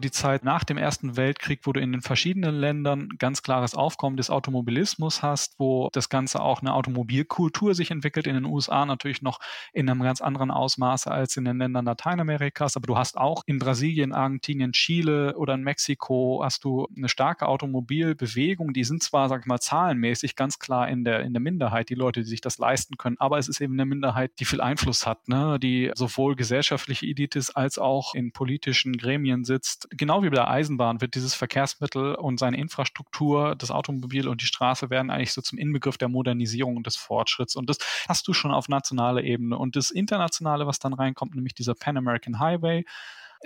die 0.00 0.10
Zeit 0.10 0.44
nach 0.44 0.64
dem 0.64 0.78
Ersten 0.78 1.16
Weltkrieg, 1.16 1.60
wo 1.64 1.72
du 1.72 1.80
in 1.80 1.92
den 1.92 2.00
verschiedenen 2.00 2.54
Ländern 2.54 3.10
ganz 3.18 3.42
klares 3.42 3.74
Aufkommen 3.74 4.16
des 4.16 4.30
Automobilismus 4.30 5.22
hast, 5.22 5.58
wo 5.58 5.88
das 5.92 6.08
Ganze 6.08 6.40
auch 6.40 6.60
eine 6.60 6.74
Automobilkultur 6.74 7.74
sich 7.74 7.90
entwickelt, 7.90 8.26
in 8.26 8.34
den 8.34 8.44
USA 8.44 8.86
natürlich 8.86 9.22
noch 9.22 9.38
in 9.72 9.88
einem 9.88 10.02
ganz 10.02 10.20
anderen 10.20 10.50
Ausmaße 10.50 11.10
als 11.10 11.36
in 11.36 11.44
den 11.44 11.58
Ländern 11.58 11.84
Lateinamerikas, 11.84 12.76
aber 12.76 12.86
du 12.86 12.96
hast 12.96 13.16
auch 13.16 13.42
in 13.46 13.58
Brasilien, 13.58 14.12
Argentinien, 14.12 14.72
Chile 14.72 15.36
oder 15.36 15.54
in 15.54 15.62
Mexiko 15.62 16.40
hast 16.42 16.64
du 16.64 16.88
eine 16.96 17.08
starke 17.08 17.46
Automobilbewegung, 17.46 18.72
die 18.72 18.84
sind 18.84 19.02
zwar, 19.02 19.28
sag 19.28 19.42
ich 19.42 19.46
mal, 19.46 19.60
zahlenmäßig 19.60 20.36
ganz 20.36 20.58
klar 20.58 20.88
in 20.88 21.04
der, 21.04 21.20
in 21.20 21.32
der 21.32 21.40
Minderheit, 21.40 21.90
die 21.90 21.94
Leute, 21.94 22.20
die 22.20 22.28
sich 22.28 22.40
das 22.40 22.58
leisten 22.58 22.96
können, 22.96 23.16
aber 23.18 23.38
es 23.38 23.48
ist 23.48 23.60
eben 23.60 23.74
eine 23.74 23.86
Minderheit, 23.86 24.32
die 24.40 24.44
viel 24.44 24.60
Einfluss 24.60 25.06
hat, 25.06 25.28
ne? 25.28 25.58
die 25.60 25.90
sowohl 25.94 26.36
gesellschaftliche 26.36 27.06
Elite 27.06 27.38
ist 27.38 27.50
als 27.50 27.78
auch 27.78 28.14
in 28.14 28.32
politischen 28.32 28.96
Gremien 28.96 29.44
sitzt, 29.44 29.88
genau 29.90 30.22
wie 30.22 30.30
bei 30.30 30.36
der 30.36 30.50
Eisenbahn 30.50 31.00
wird 31.00 31.14
dieses 31.14 31.34
Verkehrsmittel 31.34 32.14
und 32.14 32.38
seine 32.38 32.56
Infrastruktur, 32.56 33.54
das 33.56 33.70
Automobil 33.70 34.28
und 34.28 34.40
die 34.40 34.46
Straße 34.46 34.90
werden 34.90 35.10
eigentlich 35.10 35.32
so 35.32 35.42
zum 35.42 35.58
Inbegriff 35.58 35.98
der 35.98 36.08
Modernisierung 36.08 36.76
und 36.76 36.86
des 36.86 36.96
Fortschritts. 36.96 37.56
Und 37.56 37.68
das 37.68 37.78
hast 38.08 38.26
du 38.28 38.32
schon 38.32 38.52
auf 38.52 38.68
nationaler 38.68 39.22
Ebene. 39.22 39.58
Und 39.58 39.76
das 39.76 39.90
Internationale, 39.90 40.66
was 40.66 40.78
dann 40.78 40.92
reinkommt, 40.92 41.34
nämlich 41.34 41.54
dieser 41.54 41.74
Pan 41.74 41.96
American 41.96 42.38
Highway, 42.38 42.84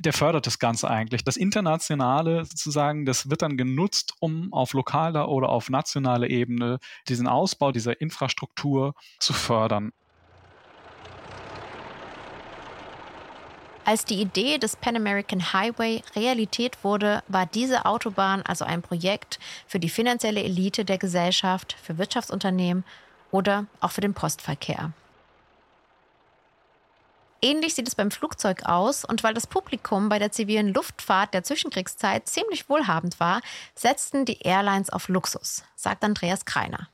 der 0.01 0.13
fördert 0.13 0.47
das 0.47 0.59
Ganze 0.59 0.91
eigentlich. 0.91 1.23
Das 1.25 1.37
Internationale 1.37 2.45
sozusagen, 2.45 3.07
das 3.07 3.31
wird 3.31 3.43
dann 3.43 3.57
genutzt, 3.57 4.15
um 4.19 4.53
auf 4.53 4.73
lokaler 4.73 5.29
oder 5.29 5.49
auf 5.51 5.71
nationaler 5.71 6.29
Ebene 6.29 6.79
diesen 7.09 7.29
Ausbau 7.29 7.71
dieser 7.71 8.01
Infrastruktur 8.01 8.95
zu 9.21 9.33
fördern. 9.33 9.93
Als 13.87 14.07
die 14.07 14.21
Idee 14.21 14.57
des 14.57 14.77
Pan 14.77 14.97
American 14.97 15.53
Highway 15.53 16.03
Realität 16.17 16.83
wurde, 16.85 17.23
war 17.29 17.45
diese 17.45 17.85
Autobahn 17.85 18.41
also 18.43 18.65
ein 18.65 18.81
Projekt 18.81 19.39
für 19.67 19.79
die 19.79 19.91
finanzielle 19.91 20.43
Elite 20.43 20.87
der 20.87 20.97
Gesellschaft, 20.97 21.77
für 21.83 21.99
Wirtschaftsunternehmen 21.99 22.85
oder 23.31 23.67
auch 23.81 23.91
für 23.91 24.01
den 24.01 24.15
Postverkehr. 24.15 24.93
Ähnlich 27.43 27.75
sieht 27.75 27.87
es 27.87 27.95
beim 27.95 28.11
Flugzeug 28.11 28.65
aus 28.65 29.05
und 29.05 29.23
weil 29.23 29.35
das 29.35 29.47
Publikum 29.47 30.09
bei 30.09 30.19
der 30.19 30.33
zivilen 30.33 30.73
Luftfahrt 30.73 31.35
der 31.35 31.43
Zwischenkriegszeit 31.43 32.27
ziemlich 32.27 32.71
wohlhabend 32.71 33.21
war, 33.21 33.43
setzten 33.75 34.25
die 34.25 34.41
Airlines 34.41 34.89
auf 34.89 35.09
Luxus, 35.09 35.63
sagt 35.77 36.05
Andreas 36.05 36.47
Kreiner. 36.47 36.89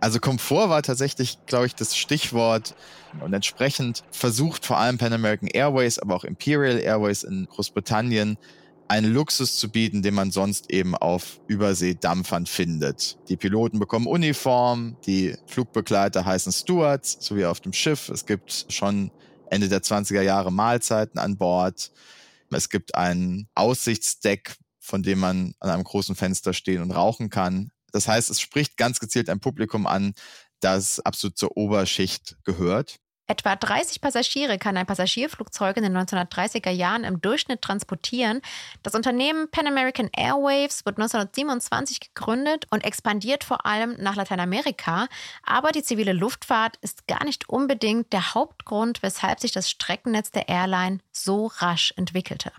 Also 0.00 0.18
Komfort 0.18 0.70
war 0.70 0.82
tatsächlich, 0.82 1.38
glaube 1.46 1.66
ich, 1.66 1.74
das 1.74 1.96
Stichwort. 1.96 2.74
Und 3.20 3.34
entsprechend 3.34 4.02
versucht 4.10 4.64
vor 4.64 4.78
allem 4.78 4.98
Pan 4.98 5.12
American 5.12 5.48
Airways, 5.48 5.98
aber 5.98 6.14
auch 6.16 6.24
Imperial 6.24 6.78
Airways 6.78 7.22
in 7.22 7.46
Großbritannien, 7.46 8.38
einen 8.88 9.12
Luxus 9.12 9.56
zu 9.56 9.70
bieten, 9.70 10.02
den 10.02 10.14
man 10.14 10.32
sonst 10.32 10.72
eben 10.72 10.96
auf 10.96 11.40
Überseedampfern 11.46 12.46
findet. 12.46 13.18
Die 13.28 13.36
Piloten 13.36 13.78
bekommen 13.78 14.06
Uniform, 14.06 14.96
die 15.06 15.36
Flugbegleiter 15.46 16.24
heißen 16.24 16.50
Stewards, 16.50 17.18
so 17.20 17.36
wie 17.36 17.44
auf 17.44 17.60
dem 17.60 17.72
Schiff. 17.72 18.08
Es 18.08 18.26
gibt 18.26 18.66
schon 18.68 19.12
Ende 19.48 19.68
der 19.68 19.82
20er 19.82 20.22
Jahre 20.22 20.50
Mahlzeiten 20.50 21.20
an 21.20 21.36
Bord. 21.36 21.92
Es 22.50 22.68
gibt 22.68 22.96
ein 22.96 23.48
Aussichtsdeck, 23.54 24.56
von 24.80 25.04
dem 25.04 25.20
man 25.20 25.54
an 25.60 25.70
einem 25.70 25.84
großen 25.84 26.16
Fenster 26.16 26.52
stehen 26.52 26.82
und 26.82 26.90
rauchen 26.90 27.30
kann. 27.30 27.70
Das 27.92 28.08
heißt, 28.08 28.30
es 28.30 28.40
spricht 28.40 28.76
ganz 28.76 29.00
gezielt 29.00 29.28
ein 29.28 29.40
Publikum 29.40 29.86
an, 29.86 30.14
das 30.60 31.00
absolut 31.00 31.38
zur 31.38 31.56
Oberschicht 31.56 32.36
gehört. 32.44 33.00
Etwa 33.30 33.54
30 33.54 34.00
Passagiere 34.00 34.58
kann 34.58 34.76
ein 34.76 34.86
Passagierflugzeug 34.86 35.76
in 35.76 35.84
den 35.84 35.96
1930er 35.96 36.70
Jahren 36.70 37.04
im 37.04 37.20
Durchschnitt 37.20 37.62
transportieren. 37.62 38.40
Das 38.82 38.96
Unternehmen 38.96 39.48
Pan 39.52 39.68
American 39.68 40.10
Airwaves 40.12 40.84
wird 40.84 40.98
1927 40.98 42.00
gegründet 42.00 42.66
und 42.70 42.84
expandiert 42.84 43.44
vor 43.44 43.64
allem 43.66 43.94
nach 44.00 44.16
Lateinamerika. 44.16 45.06
Aber 45.44 45.70
die 45.70 45.84
zivile 45.84 46.12
Luftfahrt 46.12 46.76
ist 46.80 47.06
gar 47.06 47.24
nicht 47.24 47.48
unbedingt 47.48 48.12
der 48.12 48.34
Hauptgrund, 48.34 49.00
weshalb 49.00 49.38
sich 49.38 49.52
das 49.52 49.70
Streckennetz 49.70 50.32
der 50.32 50.48
Airline 50.48 50.98
so 51.12 51.52
rasch 51.58 51.94
entwickelte. 51.96 52.50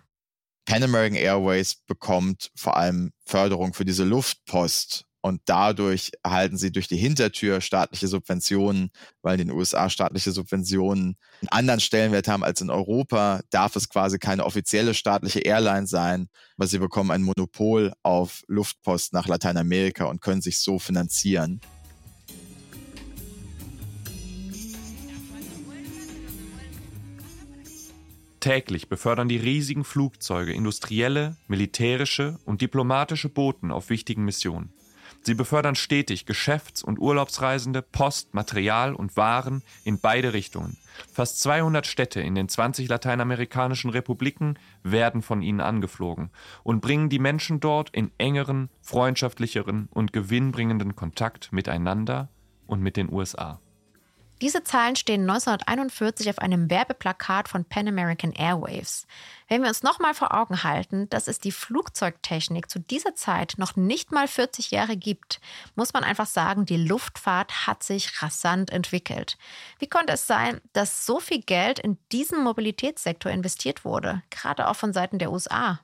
Pan 0.65 0.83
American 0.83 1.17
Airways 1.17 1.75
bekommt 1.75 2.49
vor 2.55 2.77
allem 2.77 3.11
Förderung 3.25 3.73
für 3.73 3.83
diese 3.83 4.05
Luftpost 4.05 5.03
und 5.21 5.41
dadurch 5.45 6.11
erhalten 6.23 6.57
sie 6.57 6.71
durch 6.71 6.87
die 6.87 6.97
Hintertür 6.97 7.61
staatliche 7.61 8.07
Subventionen, 8.07 8.91
weil 9.21 9.39
in 9.39 9.47
den 9.47 9.55
USA 9.55 9.89
staatliche 9.89 10.31
Subventionen 10.31 11.15
einen 11.41 11.49
anderen 11.49 11.79
Stellenwert 11.79 12.27
haben 12.27 12.43
als 12.43 12.61
in 12.61 12.69
Europa, 12.69 13.41
darf 13.51 13.75
es 13.75 13.87
quasi 13.87 14.17
keine 14.17 14.45
offizielle 14.45 14.93
staatliche 14.93 15.39
Airline 15.39 15.87
sein, 15.87 16.27
aber 16.57 16.67
sie 16.67 16.79
bekommen 16.79 17.11
ein 17.11 17.23
Monopol 17.23 17.93
auf 18.03 18.43
Luftpost 18.47 19.13
nach 19.13 19.27
Lateinamerika 19.27 20.05
und 20.05 20.21
können 20.21 20.41
sich 20.41 20.59
so 20.59 20.79
finanzieren. 20.79 21.61
Täglich 28.39 28.89
befördern 28.89 29.29
die 29.29 29.37
riesigen 29.37 29.83
Flugzeuge 29.83 30.51
industrielle, 30.51 31.37
militärische 31.47 32.39
und 32.43 32.61
diplomatische 32.61 33.29
Boten 33.29 33.71
auf 33.71 33.91
wichtigen 33.91 34.25
Missionen. 34.25 34.73
Sie 35.23 35.35
befördern 35.35 35.75
stetig 35.75 36.25
Geschäfts- 36.25 36.83
und 36.83 36.97
Urlaubsreisende, 36.97 37.83
Post, 37.83 38.33
Material 38.33 38.95
und 38.95 39.15
Waren 39.17 39.61
in 39.83 39.99
beide 39.99 40.33
Richtungen. 40.33 40.77
Fast 41.13 41.41
200 41.41 41.85
Städte 41.85 42.21
in 42.21 42.33
den 42.33 42.49
20 42.49 42.89
lateinamerikanischen 42.89 43.91
Republiken 43.91 44.57
werden 44.83 45.21
von 45.21 45.43
ihnen 45.43 45.61
angeflogen 45.61 46.31
und 46.63 46.81
bringen 46.81 47.09
die 47.09 47.19
Menschen 47.19 47.59
dort 47.59 47.91
in 47.91 48.11
engeren, 48.17 48.69
freundschaftlicheren 48.81 49.89
und 49.91 50.11
gewinnbringenden 50.11 50.95
Kontakt 50.95 51.53
miteinander 51.53 52.29
und 52.65 52.81
mit 52.81 52.97
den 52.97 53.11
USA. 53.11 53.59
Diese 54.41 54.63
Zahlen 54.63 54.95
stehen 54.95 55.21
1941 55.21 56.27
auf 56.31 56.39
einem 56.39 56.71
Werbeplakat 56.71 57.47
von 57.47 57.63
Pan 57.63 57.87
American 57.87 58.31
Airwaves. 58.31 59.05
Wenn 59.47 59.61
wir 59.61 59.69
uns 59.69 59.83
nochmal 59.83 60.15
vor 60.15 60.33
Augen 60.33 60.63
halten, 60.63 61.07
dass 61.09 61.27
es 61.27 61.37
die 61.39 61.51
Flugzeugtechnik 61.51 62.67
zu 62.67 62.79
dieser 62.79 63.13
Zeit 63.13 63.53
noch 63.57 63.75
nicht 63.75 64.11
mal 64.11 64.27
40 64.27 64.71
Jahre 64.71 64.97
gibt, 64.97 65.41
muss 65.75 65.93
man 65.93 66.03
einfach 66.03 66.25
sagen, 66.25 66.65
die 66.65 66.77
Luftfahrt 66.77 67.67
hat 67.67 67.83
sich 67.83 68.23
rasant 68.23 68.71
entwickelt. 68.71 69.37
Wie 69.77 69.87
konnte 69.87 70.13
es 70.13 70.25
sein, 70.25 70.59
dass 70.73 71.05
so 71.05 71.19
viel 71.19 71.43
Geld 71.43 71.77
in 71.77 71.99
diesen 72.11 72.43
Mobilitätssektor 72.43 73.31
investiert 73.31 73.85
wurde, 73.85 74.23
gerade 74.31 74.67
auch 74.67 74.75
von 74.75 74.91
Seiten 74.91 75.19
der 75.19 75.31
USA? 75.31 75.81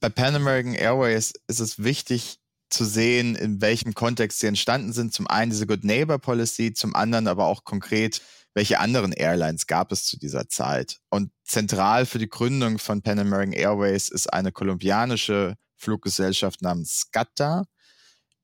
Bei 0.00 0.08
Pan 0.08 0.34
American 0.34 0.74
Airways 0.74 1.34
ist 1.46 1.60
es 1.60 1.82
wichtig, 1.82 2.40
zu 2.70 2.84
sehen, 2.84 3.34
in 3.34 3.60
welchem 3.60 3.94
Kontext 3.94 4.40
sie 4.40 4.46
entstanden 4.46 4.92
sind. 4.92 5.12
Zum 5.12 5.26
einen 5.26 5.50
diese 5.50 5.66
Good 5.66 5.84
Neighbor 5.84 6.18
Policy, 6.18 6.72
zum 6.72 6.94
anderen 6.94 7.26
aber 7.26 7.46
auch 7.46 7.64
konkret, 7.64 8.22
welche 8.54 8.80
anderen 8.80 9.12
Airlines 9.12 9.66
gab 9.66 9.92
es 9.92 10.04
zu 10.04 10.18
dieser 10.18 10.48
Zeit. 10.48 10.98
Und 11.10 11.30
zentral 11.44 12.06
für 12.06 12.18
die 12.18 12.28
Gründung 12.28 12.78
von 12.78 13.02
Pan 13.02 13.18
American 13.18 13.52
Airways 13.52 14.08
ist 14.08 14.32
eine 14.32 14.52
kolumbianische 14.52 15.56
Fluggesellschaft 15.76 16.62
namens 16.62 17.00
SCATA, 17.00 17.64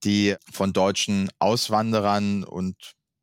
die 0.04 0.36
von 0.52 0.72
deutschen 0.72 1.30
Auswanderern 1.38 2.44
und 2.44 2.76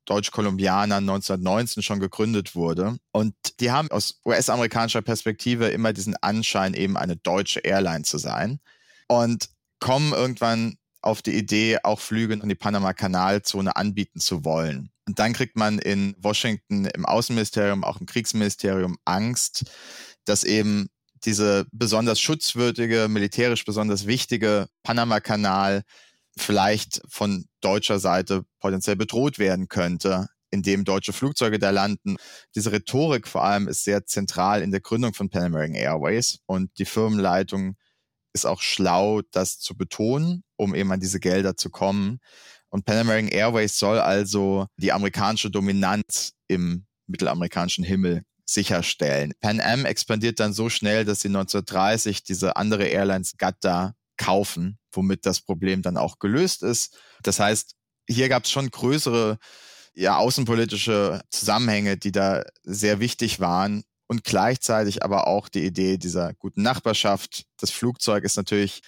Deutsch-Kolumbianern 0.06 1.08
1919 1.08 1.84
schon 1.84 2.00
gegründet 2.00 2.56
wurde. 2.56 2.98
Und 3.12 3.36
die 3.60 3.72
haben 3.72 3.90
aus 3.92 4.20
US-amerikanischer 4.26 5.02
Perspektive 5.02 5.68
immer 5.70 5.94
diesen 5.94 6.16
Anschein, 6.18 6.74
eben 6.74 6.98
eine 6.98 7.16
deutsche 7.16 7.60
Airline 7.62 8.04
zu 8.04 8.18
sein. 8.18 8.60
Und 9.08 9.50
kommen 9.80 10.14
irgendwann 10.14 10.78
auf 11.02 11.22
die 11.22 11.36
Idee, 11.36 11.80
auch 11.84 12.00
Flüge 12.00 12.34
in 12.34 12.50
die 12.50 12.56
Panama-Kanalzone 12.56 13.76
anbieten 13.76 14.20
zu 14.20 14.46
wollen. 14.46 14.92
Und 15.08 15.20
dann 15.20 15.34
kriegt 15.34 15.58
man 15.58 15.80
in 15.80 16.16
Washington 16.20 16.86
im 16.86 17.06
Außenministerium, 17.06 17.84
auch 17.84 18.00
im 18.00 18.06
Kriegsministerium 18.06 18.98
Angst, 19.06 19.66
dass 20.26 20.44
eben 20.44 20.90
diese 21.26 21.66
besonders 21.72 22.20
schutzwürdige, 22.20 23.08
militärisch 23.10 23.66
besonders 23.66 24.08
wichtige 24.08 24.68
Panama-Kanal 24.84 25.84
vielleicht 26.38 27.02
von 27.10 27.46
deutscher 27.62 28.00
Seite 28.00 28.46
potenziell 28.60 28.96
bedroht 28.96 29.40
werden 29.40 29.68
könnte. 29.68 30.28
in 30.54 30.64
dem 30.64 30.84
deutsche 30.84 31.14
Flugzeuge 31.14 31.60
da 31.60 31.70
landen. 31.70 32.18
Diese 32.56 32.72
Rhetorik 32.74 33.28
vor 33.28 33.44
allem 33.44 33.70
ist 33.70 33.86
sehr 33.86 34.06
zentral 34.06 34.62
in 34.62 34.72
der 34.72 34.82
Gründung 34.82 35.14
von 35.14 35.30
Pan 35.30 35.44
American 35.44 35.76
Airways 35.76 36.40
und 36.46 36.78
die 36.78 36.86
Firmenleitung 36.86 37.78
ist 38.34 38.46
auch 38.46 38.62
schlau, 38.62 39.22
das 39.32 39.60
zu 39.60 39.76
betonen, 39.76 40.44
um 40.62 40.76
eben 40.76 40.92
an 40.92 41.00
diese 41.00 41.20
Gelder 41.20 41.58
zu 41.58 41.72
kommen. 41.72 42.20
Und 42.70 42.86
Pan 42.86 42.98
American 42.98 43.32
Airways 43.32 43.78
soll 43.78 44.00
also 44.00 44.68
die 44.78 44.92
amerikanische 44.92 45.50
Dominanz 45.50 46.34
im 46.48 46.86
mittelamerikanischen 47.08 47.84
Himmel 47.84 48.22
sicherstellen. 48.46 49.34
Pan 49.42 49.60
Am 49.60 49.86
expandiert 49.86 50.40
dann 50.40 50.54
so 50.54 50.70
schnell, 50.70 51.04
dass 51.04 51.22
sie 51.22 51.30
1930 51.30 52.24
diese 52.24 52.56
andere 52.56 52.86
Airlines 52.86 53.38
GATA 53.38 53.96
kaufen, 54.18 54.78
womit 54.92 55.26
das 55.26 55.42
Problem 55.42 55.82
dann 55.82 55.98
auch 55.98 56.20
gelöst 56.20 56.62
ist. 56.62 56.96
Das 57.24 57.40
heißt, 57.40 57.76
hier 58.08 58.30
gab 58.30 58.44
es 58.44 58.52
schon 58.52 58.70
größere 58.70 59.40
ja, 59.94 60.18
außenpolitische 60.18 61.22
Zusammenhänge, 61.32 61.98
die 61.98 62.12
da 62.12 62.44
sehr 62.64 63.00
wichtig 63.00 63.40
waren 63.40 63.84
und 64.08 64.24
gleichzeitig 64.24 65.04
aber 65.04 65.28
auch 65.28 65.50
die 65.50 65.66
Idee 65.66 65.98
dieser 65.98 66.34
guten 66.34 66.62
Nachbarschaft. 66.62 67.46
Das 67.58 67.72
Flugzeug 67.72 68.24
ist 68.24 68.38
natürlich 68.38 68.82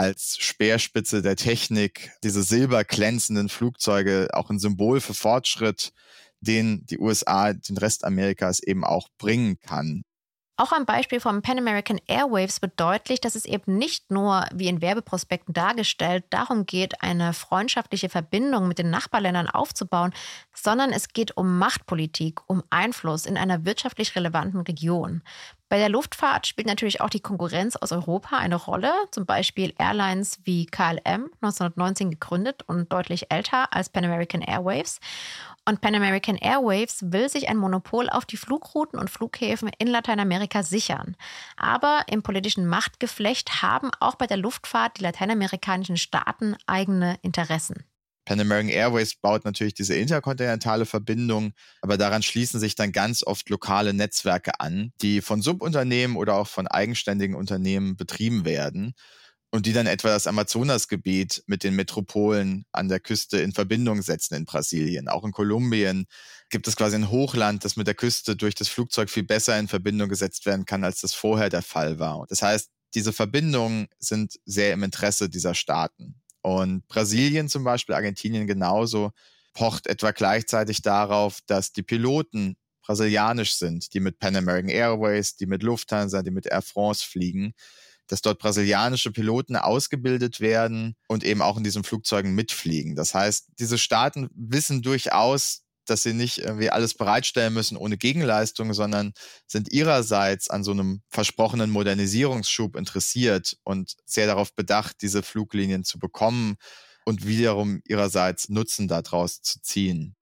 als 0.00 0.38
Speerspitze 0.38 1.20
der 1.20 1.36
Technik, 1.36 2.10
diese 2.24 2.42
silberglänzenden 2.42 3.50
Flugzeuge, 3.50 4.28
auch 4.32 4.48
ein 4.48 4.58
Symbol 4.58 4.98
für 4.98 5.12
Fortschritt, 5.12 5.92
den 6.40 6.86
die 6.86 6.98
USA 6.98 7.52
den 7.52 7.76
Rest 7.76 8.06
Amerikas 8.06 8.60
eben 8.60 8.82
auch 8.82 9.10
bringen 9.18 9.58
kann. 9.60 10.00
Auch 10.56 10.72
am 10.72 10.86
Beispiel 10.86 11.20
vom 11.20 11.42
Pan 11.42 11.58
American 11.58 12.00
Airwaves 12.06 12.62
wird 12.62 12.80
deutlich, 12.80 13.20
dass 13.20 13.34
es 13.34 13.44
eben 13.44 13.76
nicht 13.76 14.10
nur, 14.10 14.46
wie 14.54 14.68
in 14.68 14.80
Werbeprospekten 14.80 15.52
dargestellt, 15.52 16.24
darum 16.30 16.64
geht, 16.64 17.02
eine 17.02 17.34
freundschaftliche 17.34 18.08
Verbindung 18.08 18.68
mit 18.68 18.78
den 18.78 18.88
Nachbarländern 18.88 19.48
aufzubauen, 19.48 20.14
sondern 20.54 20.92
es 20.92 21.08
geht 21.08 21.36
um 21.36 21.58
Machtpolitik, 21.58 22.40
um 22.46 22.62
Einfluss 22.70 23.26
in 23.26 23.36
einer 23.36 23.66
wirtschaftlich 23.66 24.16
relevanten 24.16 24.60
Region. 24.60 25.22
Bei 25.70 25.78
der 25.78 25.88
Luftfahrt 25.88 26.48
spielt 26.48 26.66
natürlich 26.66 27.00
auch 27.00 27.10
die 27.10 27.20
Konkurrenz 27.20 27.76
aus 27.76 27.92
Europa 27.92 28.36
eine 28.36 28.56
Rolle, 28.56 28.92
zum 29.12 29.24
Beispiel 29.24 29.72
Airlines 29.78 30.40
wie 30.42 30.66
KLM, 30.66 31.30
1919 31.42 32.10
gegründet 32.10 32.64
und 32.66 32.92
deutlich 32.92 33.30
älter 33.30 33.72
als 33.72 33.88
Pan 33.88 34.04
American 34.04 34.42
Airwaves. 34.42 34.98
Und 35.64 35.80
Pan 35.80 35.94
American 35.94 36.34
Airwaves 36.34 37.12
will 37.12 37.28
sich 37.28 37.48
ein 37.48 37.56
Monopol 37.56 38.08
auf 38.10 38.24
die 38.26 38.36
Flugrouten 38.36 38.98
und 38.98 39.10
Flughäfen 39.10 39.70
in 39.78 39.86
Lateinamerika 39.86 40.64
sichern. 40.64 41.14
Aber 41.56 42.02
im 42.10 42.24
politischen 42.24 42.66
Machtgeflecht 42.66 43.62
haben 43.62 43.92
auch 44.00 44.16
bei 44.16 44.26
der 44.26 44.38
Luftfahrt 44.38 44.98
die 44.98 45.04
lateinamerikanischen 45.04 45.96
Staaten 45.96 46.56
eigene 46.66 47.16
Interessen. 47.22 47.84
Pan 48.30 48.38
American 48.38 48.70
Airways 48.70 49.16
baut 49.16 49.44
natürlich 49.44 49.74
diese 49.74 49.96
interkontinentale 49.96 50.86
Verbindung, 50.86 51.52
aber 51.82 51.98
daran 51.98 52.22
schließen 52.22 52.60
sich 52.60 52.76
dann 52.76 52.92
ganz 52.92 53.24
oft 53.24 53.48
lokale 53.48 53.92
Netzwerke 53.92 54.60
an, 54.60 54.92
die 55.02 55.20
von 55.20 55.42
Subunternehmen 55.42 56.16
oder 56.16 56.36
auch 56.36 56.46
von 56.46 56.68
eigenständigen 56.68 57.34
Unternehmen 57.34 57.96
betrieben 57.96 58.44
werden 58.44 58.94
und 59.50 59.66
die 59.66 59.72
dann 59.72 59.88
etwa 59.88 60.10
das 60.10 60.28
Amazonasgebiet 60.28 61.42
mit 61.48 61.64
den 61.64 61.74
Metropolen 61.74 62.66
an 62.70 62.88
der 62.88 63.00
Küste 63.00 63.40
in 63.40 63.52
Verbindung 63.52 64.00
setzen 64.00 64.36
in 64.36 64.44
Brasilien. 64.44 65.08
Auch 65.08 65.24
in 65.24 65.32
Kolumbien 65.32 66.06
gibt 66.50 66.68
es 66.68 66.76
quasi 66.76 66.94
ein 66.94 67.10
Hochland, 67.10 67.64
das 67.64 67.74
mit 67.74 67.88
der 67.88 67.96
Küste 67.96 68.36
durch 68.36 68.54
das 68.54 68.68
Flugzeug 68.68 69.10
viel 69.10 69.24
besser 69.24 69.58
in 69.58 69.66
Verbindung 69.66 70.08
gesetzt 70.08 70.46
werden 70.46 70.66
kann, 70.66 70.84
als 70.84 71.00
das 71.00 71.14
vorher 71.14 71.48
der 71.48 71.62
Fall 71.62 71.98
war. 71.98 72.26
Das 72.28 72.42
heißt, 72.42 72.70
diese 72.94 73.12
Verbindungen 73.12 73.88
sind 73.98 74.38
sehr 74.44 74.72
im 74.72 74.84
Interesse 74.84 75.28
dieser 75.28 75.56
Staaten. 75.56 76.22
Und 76.42 76.86
Brasilien 76.88 77.48
zum 77.48 77.64
Beispiel, 77.64 77.94
Argentinien 77.94 78.46
genauso, 78.46 79.12
pocht 79.52 79.86
etwa 79.86 80.12
gleichzeitig 80.12 80.82
darauf, 80.82 81.40
dass 81.46 81.72
die 81.72 81.82
Piloten 81.82 82.56
brasilianisch 82.82 83.54
sind, 83.54 83.92
die 83.94 84.00
mit 84.00 84.18
Pan 84.18 84.36
American 84.36 84.70
Airways, 84.70 85.36
die 85.36 85.46
mit 85.46 85.62
Lufthansa, 85.62 86.22
die 86.22 86.30
mit 86.30 86.46
Air 86.46 86.62
France 86.62 87.04
fliegen, 87.04 87.52
dass 88.06 88.22
dort 88.22 88.38
brasilianische 88.38 89.12
Piloten 89.12 89.56
ausgebildet 89.56 90.40
werden 90.40 90.96
und 91.06 91.22
eben 91.22 91.42
auch 91.42 91.56
in 91.56 91.64
diesen 91.64 91.84
Flugzeugen 91.84 92.34
mitfliegen. 92.34 92.96
Das 92.96 93.14
heißt, 93.14 93.50
diese 93.58 93.78
Staaten 93.78 94.28
wissen 94.34 94.82
durchaus, 94.82 95.62
dass 95.90 96.02
sie 96.02 96.14
nicht 96.14 96.38
irgendwie 96.38 96.70
alles 96.70 96.94
bereitstellen 96.94 97.52
müssen 97.52 97.76
ohne 97.76 97.96
Gegenleistung, 97.96 98.72
sondern 98.72 99.12
sind 99.46 99.72
ihrerseits 99.72 100.48
an 100.48 100.64
so 100.64 100.70
einem 100.70 101.02
versprochenen 101.08 101.70
Modernisierungsschub 101.70 102.76
interessiert 102.76 103.56
und 103.64 103.96
sehr 104.06 104.26
darauf 104.26 104.54
bedacht, 104.54 105.02
diese 105.02 105.22
Fluglinien 105.22 105.84
zu 105.84 105.98
bekommen 105.98 106.56
und 107.04 107.26
wiederum 107.26 107.82
ihrerseits 107.86 108.48
Nutzen 108.48 108.88
daraus 108.88 109.42
zu 109.42 109.60
ziehen. 109.60 110.14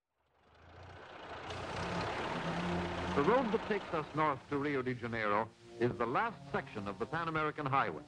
The 3.14 3.24
road 3.24 3.50
that 3.50 3.68
takes 3.68 3.92
us 3.92 4.06
north 4.14 4.38
to 4.48 4.56
Rio 4.56 4.80
de 4.80 4.94
Janeiro 4.94 5.48
is 5.80 5.90
the 5.98 6.04
last 6.04 6.36
section 6.52 6.86
of 6.88 6.96
the 7.00 7.04
Pan 7.04 7.28
American 7.28 7.70
Highway. 7.70 8.04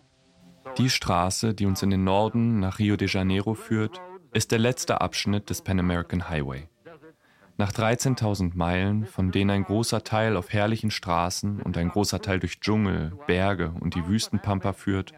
Die 0.78 0.90
Straße, 0.90 1.54
die 1.54 1.66
uns 1.66 1.82
in 1.82 1.90
den 1.90 2.04
Norden 2.04 2.60
nach 2.60 2.78
Rio 2.78 2.96
de 2.96 3.08
Janeiro 3.08 3.54
führt, 3.54 4.00
ist 4.32 4.52
der 4.52 4.58
letzte 4.58 5.00
Abschnitt 5.00 5.50
des 5.50 5.62
Pan 5.62 5.80
American 5.80 6.28
Highway. 6.28 6.68
Nach 7.60 7.72
13.000 7.72 8.52
Meilen, 8.54 9.04
von 9.04 9.32
denen 9.32 9.50
ein 9.50 9.64
großer 9.64 10.02
Teil 10.02 10.38
auf 10.38 10.50
herrlichen 10.50 10.90
Straßen 10.90 11.60
und 11.60 11.76
ein 11.76 11.90
großer 11.90 12.22
Teil 12.22 12.40
durch 12.40 12.60
Dschungel, 12.60 13.12
Berge 13.26 13.74
und 13.80 13.94
die 13.94 14.06
Wüstenpampa 14.06 14.72
führt, 14.72 15.12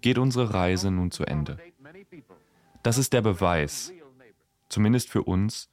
geht 0.00 0.16
unsere 0.16 0.54
Reise 0.54 0.90
nun 0.90 1.10
zu 1.10 1.26
Ende. 1.26 1.58
Das 2.82 2.96
ist 2.96 3.12
der 3.12 3.20
Beweis, 3.20 3.92
zumindest 4.70 5.10
für 5.10 5.22
uns, 5.22 5.68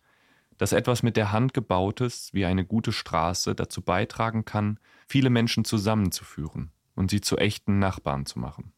dass 0.57 0.73
etwas 0.73 1.03
mit 1.03 1.15
der 1.15 1.31
Hand 1.31 1.53
gebautes 1.53 2.33
wie 2.33 2.43
eine 2.43 2.65
gute 2.65 2.91
Straße 2.91 3.55
dazu 3.55 3.81
beitragen 3.81 4.43
kann, 4.43 4.81
viele 5.07 5.29
Menschen 5.29 5.63
zusammenzuführen 5.63 6.69
und 6.95 7.11
sie 7.11 7.21
zu 7.21 7.37
echten 7.37 7.79
Nachbarn 7.79 8.25
zu 8.25 8.39
machen. 8.39 8.73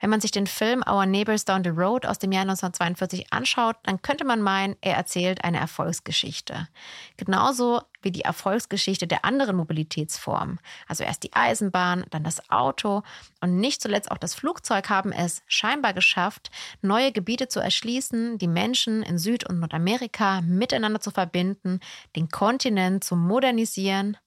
Wenn 0.00 0.10
man 0.10 0.20
sich 0.20 0.32
den 0.32 0.46
Film 0.46 0.82
Our 0.88 1.06
Neighbors 1.06 1.44
Down 1.44 1.64
the 1.64 1.70
Road 1.70 2.04
aus 2.04 2.18
dem 2.18 2.32
Jahr 2.32 2.42
1942 2.42 3.32
anschaut, 3.32 3.76
dann 3.84 4.02
könnte 4.02 4.24
man 4.24 4.42
meinen, 4.42 4.76
er 4.80 4.96
erzählt 4.96 5.44
eine 5.44 5.58
Erfolgsgeschichte. 5.58 6.68
Genauso 7.16 7.80
wie 8.02 8.10
die 8.10 8.22
Erfolgsgeschichte 8.22 9.06
der 9.06 9.24
anderen 9.24 9.56
Mobilitätsformen. 9.56 10.60
Also 10.88 11.04
erst 11.04 11.22
die 11.22 11.32
Eisenbahn, 11.32 12.04
dann 12.10 12.22
das 12.22 12.50
Auto 12.50 13.02
und 13.40 13.58
nicht 13.58 13.80
zuletzt 13.80 14.10
auch 14.10 14.18
das 14.18 14.34
Flugzeug 14.34 14.90
haben 14.90 15.12
es 15.12 15.42
scheinbar 15.46 15.94
geschafft, 15.94 16.50
neue 16.82 17.12
Gebiete 17.12 17.48
zu 17.48 17.60
erschließen, 17.60 18.36
die 18.38 18.48
Menschen 18.48 19.02
in 19.02 19.16
Süd- 19.16 19.48
und 19.48 19.60
Nordamerika 19.60 20.42
miteinander 20.42 21.00
zu 21.00 21.12
verbinden, 21.12 21.80
den 22.14 22.28
Kontinent 22.28 23.04
zu 23.04 23.16
modernisieren 23.16 24.18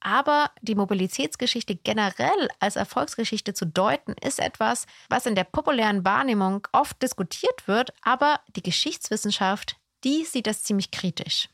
aber 0.00 0.50
die 0.62 0.74
Mobilitätsgeschichte 0.74 1.76
generell 1.76 2.48
als 2.60 2.76
Erfolgsgeschichte 2.76 3.54
zu 3.54 3.66
deuten, 3.66 4.14
ist 4.24 4.38
etwas, 4.38 4.86
was 5.08 5.26
in 5.26 5.34
der 5.34 5.44
populären 5.44 6.04
Wahrnehmung 6.04 6.66
oft 6.72 7.02
diskutiert 7.02 7.66
wird, 7.66 7.92
aber 8.02 8.40
die 8.56 8.62
Geschichtswissenschaft, 8.62 9.76
die 10.04 10.24
sieht 10.24 10.46
das 10.46 10.62
ziemlich 10.62 10.90
kritisch. 10.90 11.48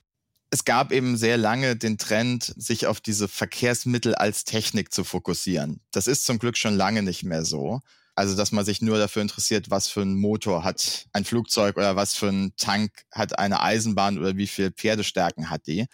Es 0.51 0.65
gab 0.65 0.93
eben 0.93 1.17
sehr 1.17 1.37
lange 1.37 1.75
den 1.75 1.99
Trend, 1.99 2.55
sich 2.57 2.87
auf 2.87 3.01
diese 3.01 3.27
Verkehrsmittel 3.27 4.15
als 4.15 4.45
Technik 4.45 4.93
zu 4.93 5.03
fokussieren. 5.03 5.81
Das 5.91 6.07
ist 6.07 6.25
zum 6.25 6.39
Glück 6.39 6.57
schon 6.57 6.77
lange 6.77 7.03
nicht 7.03 7.25
mehr 7.25 7.45
so. 7.45 7.81
Also, 8.15 8.37
dass 8.37 8.53
man 8.53 8.65
sich 8.65 8.81
nur 8.81 8.99
dafür 8.99 9.23
interessiert, 9.23 9.71
was 9.71 9.89
für 9.89 10.03
einen 10.03 10.21
Motor 10.21 10.63
hat 10.63 11.07
ein 11.13 11.25
Flugzeug 11.25 11.77
oder 11.77 11.97
was 11.97 12.15
für 12.15 12.29
einen 12.29 12.55
Tank 12.57 12.93
hat 13.11 13.37
eine 13.39 13.61
Eisenbahn 13.61 14.19
oder 14.19 14.37
wie 14.37 14.47
viel 14.47 14.71
Pferdestärken 14.71 15.51
hat 15.51 15.67
die. 15.67 15.87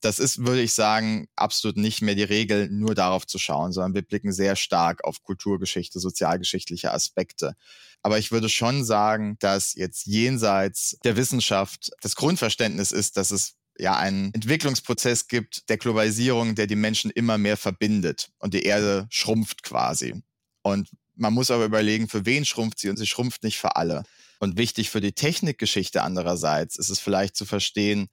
Das 0.00 0.18
ist, 0.18 0.46
würde 0.46 0.62
ich 0.62 0.74
sagen, 0.74 1.28
absolut 1.34 1.76
nicht 1.76 2.02
mehr 2.02 2.14
die 2.14 2.22
Regel, 2.22 2.68
nur 2.70 2.94
darauf 2.94 3.26
zu 3.26 3.38
schauen, 3.38 3.72
sondern 3.72 3.94
wir 3.94 4.02
blicken 4.02 4.32
sehr 4.32 4.54
stark 4.54 5.04
auf 5.04 5.22
Kulturgeschichte, 5.22 5.98
sozialgeschichtliche 5.98 6.92
Aspekte. 6.92 7.56
Aber 8.02 8.18
ich 8.18 8.30
würde 8.30 8.48
schon 8.48 8.84
sagen, 8.84 9.36
dass 9.40 9.74
jetzt 9.74 10.06
jenseits 10.06 10.98
der 11.04 11.16
Wissenschaft 11.16 11.90
das 12.00 12.14
Grundverständnis 12.14 12.92
ist, 12.92 13.16
dass 13.16 13.32
es 13.32 13.56
ja 13.76 13.96
einen 13.96 14.32
Entwicklungsprozess 14.34 15.28
gibt 15.28 15.68
der 15.68 15.78
Globalisierung, 15.78 16.54
der 16.54 16.66
die 16.66 16.76
Menschen 16.76 17.10
immer 17.10 17.38
mehr 17.38 17.56
verbindet 17.56 18.30
und 18.38 18.54
die 18.54 18.62
Erde 18.62 19.06
schrumpft 19.10 19.62
quasi. 19.62 20.22
Und 20.62 20.90
man 21.14 21.32
muss 21.32 21.50
aber 21.50 21.64
überlegen, 21.64 22.08
für 22.08 22.24
wen 22.24 22.44
schrumpft 22.44 22.78
sie 22.78 22.90
und 22.90 22.96
sie 22.96 23.06
schrumpft 23.06 23.42
nicht 23.42 23.58
für 23.58 23.76
alle. 23.76 24.04
Und 24.40 24.56
wichtig 24.56 24.90
für 24.90 25.00
die 25.00 25.12
Technikgeschichte 25.12 26.02
andererseits 26.02 26.76
ist 26.76 26.90
es 26.90 27.00
vielleicht 27.00 27.36
zu 27.36 27.44
verstehen, 27.44 28.08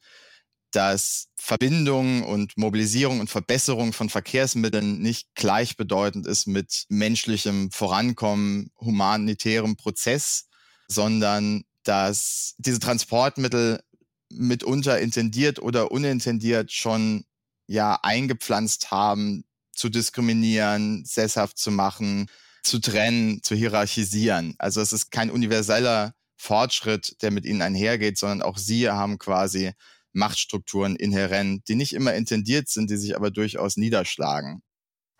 dass 0.75 1.29
Verbindung 1.37 2.23
und 2.23 2.57
Mobilisierung 2.57 3.19
und 3.19 3.29
Verbesserung 3.29 3.93
von 3.93 4.09
Verkehrsmitteln 4.09 4.99
nicht 4.99 5.33
gleichbedeutend 5.35 6.27
ist 6.27 6.47
mit 6.47 6.85
menschlichem 6.89 7.71
Vorankommen, 7.71 8.71
humanitärem 8.79 9.77
Prozess, 9.77 10.47
sondern 10.87 11.63
dass 11.83 12.55
diese 12.57 12.79
Transportmittel 12.79 13.81
mitunter 14.29 14.99
intendiert 14.99 15.59
oder 15.59 15.91
unintendiert 15.91 16.71
schon 16.71 17.25
ja 17.67 17.97
eingepflanzt 18.01 18.91
haben, 18.91 19.45
zu 19.71 19.89
diskriminieren, 19.89 21.05
sesshaft 21.05 21.57
zu 21.57 21.71
machen, 21.71 22.27
zu 22.63 22.79
trennen, 22.79 23.43
zu 23.43 23.55
hierarchisieren. 23.55 24.55
Also 24.57 24.81
es 24.81 24.93
ist 24.93 25.11
kein 25.11 25.29
universeller 25.29 26.15
Fortschritt, 26.37 27.21
der 27.21 27.31
mit 27.31 27.45
ihnen 27.45 27.61
einhergeht, 27.61 28.17
sondern 28.17 28.41
auch 28.41 28.57
sie 28.57 28.89
haben 28.89 29.19
quasi 29.19 29.71
Machtstrukturen 30.15 30.95
inhärent, 30.95 31.67
die 31.67 31.75
nicht 31.75 31.93
immer 31.93 32.13
intendiert 32.13 32.69
sind, 32.69 32.89
die 32.89 32.97
sich 32.97 33.15
aber 33.15 33.31
durchaus 33.31 33.77
niederschlagen. 33.77 34.61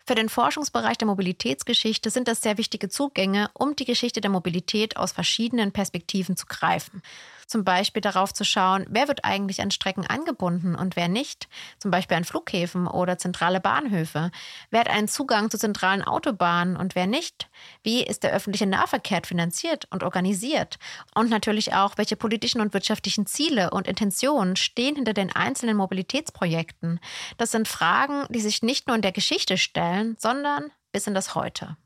Für 0.06 0.14
den 0.14 0.28
Forschungsbereich 0.28 0.98
der 0.98 1.08
Mobilitätsgeschichte 1.08 2.10
sind 2.10 2.28
das 2.28 2.40
sehr 2.40 2.58
wichtige 2.58 2.88
Zugänge, 2.88 3.50
um 3.54 3.74
die 3.74 3.84
Geschichte 3.84 4.20
der 4.20 4.30
Mobilität 4.30 4.96
aus 4.96 5.10
verschiedenen 5.10 5.72
Perspektiven 5.72 6.36
zu 6.36 6.46
greifen. 6.46 7.02
Zum 7.46 7.64
Beispiel 7.64 8.02
darauf 8.02 8.34
zu 8.34 8.44
schauen, 8.44 8.84
wer 8.88 9.08
wird 9.08 9.24
eigentlich 9.24 9.62
an 9.62 9.70
Strecken 9.70 10.06
angebunden 10.06 10.74
und 10.74 10.96
wer 10.96 11.08
nicht. 11.08 11.48
Zum 11.78 11.90
Beispiel 11.90 12.16
an 12.16 12.24
Flughäfen 12.24 12.86
oder 12.88 13.18
zentrale 13.18 13.60
Bahnhöfe. 13.60 14.30
Wer 14.70 14.80
hat 14.80 14.90
einen 14.90 15.08
Zugang 15.08 15.48
zu 15.50 15.56
zentralen 15.56 16.02
Autobahnen 16.02 16.76
und 16.76 16.94
wer 16.94 17.06
nicht? 17.06 17.48
Wie 17.82 18.02
ist 18.02 18.24
der 18.24 18.32
öffentliche 18.32 18.66
Nahverkehr 18.66 19.22
finanziert 19.24 19.86
und 19.90 20.02
organisiert? 20.02 20.78
Und 21.14 21.30
natürlich 21.30 21.72
auch, 21.72 21.96
welche 21.96 22.16
politischen 22.16 22.60
und 22.60 22.74
wirtschaftlichen 22.74 23.26
Ziele 23.26 23.70
und 23.70 23.86
Intentionen 23.86 24.56
stehen 24.56 24.96
hinter 24.96 25.14
den 25.14 25.34
einzelnen 25.34 25.76
Mobilitätsprojekten. 25.76 27.00
Das 27.38 27.52
sind 27.52 27.68
Fragen, 27.68 28.24
die 28.30 28.40
sich 28.40 28.62
nicht 28.62 28.88
nur 28.88 28.96
in 28.96 29.02
der 29.02 29.12
Geschichte 29.12 29.56
stellen, 29.56 30.16
sondern 30.18 30.72
bis 30.90 31.06
in 31.06 31.14
das 31.14 31.34
Heute 31.34 31.76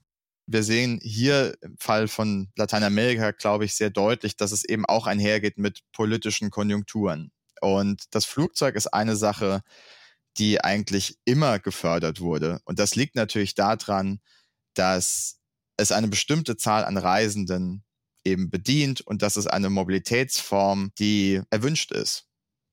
wir 0.52 0.64
sehen 0.64 0.98
hier 1.02 1.56
im 1.62 1.76
Fall 1.78 2.08
von 2.08 2.50
Lateinamerika, 2.56 3.30
glaube 3.30 3.64
ich, 3.64 3.74
sehr 3.74 3.90
deutlich, 3.90 4.36
dass 4.36 4.50
es 4.50 4.64
eben 4.64 4.84
auch 4.84 5.06
einhergeht 5.06 5.58
mit 5.58 5.82
politischen 5.92 6.50
Konjunkturen. 6.50 7.30
Und 7.60 8.02
das 8.10 8.24
Flugzeug 8.24 8.74
ist 8.74 8.88
eine 8.88 9.14
Sache, 9.14 9.62
die 10.38 10.60
eigentlich 10.62 11.18
immer 11.24 11.60
gefördert 11.60 12.20
wurde. 12.20 12.60
Und 12.64 12.80
das 12.80 12.96
liegt 12.96 13.14
natürlich 13.14 13.54
daran, 13.54 14.20
dass 14.74 15.38
es 15.76 15.92
eine 15.92 16.08
bestimmte 16.08 16.56
Zahl 16.56 16.84
an 16.84 16.96
Reisenden 16.96 17.84
eben 18.24 18.50
bedient 18.50 19.00
und 19.02 19.22
dass 19.22 19.36
es 19.36 19.46
eine 19.46 19.70
Mobilitätsform, 19.70 20.90
die 20.98 21.42
erwünscht 21.50 21.92
ist. 21.92 22.29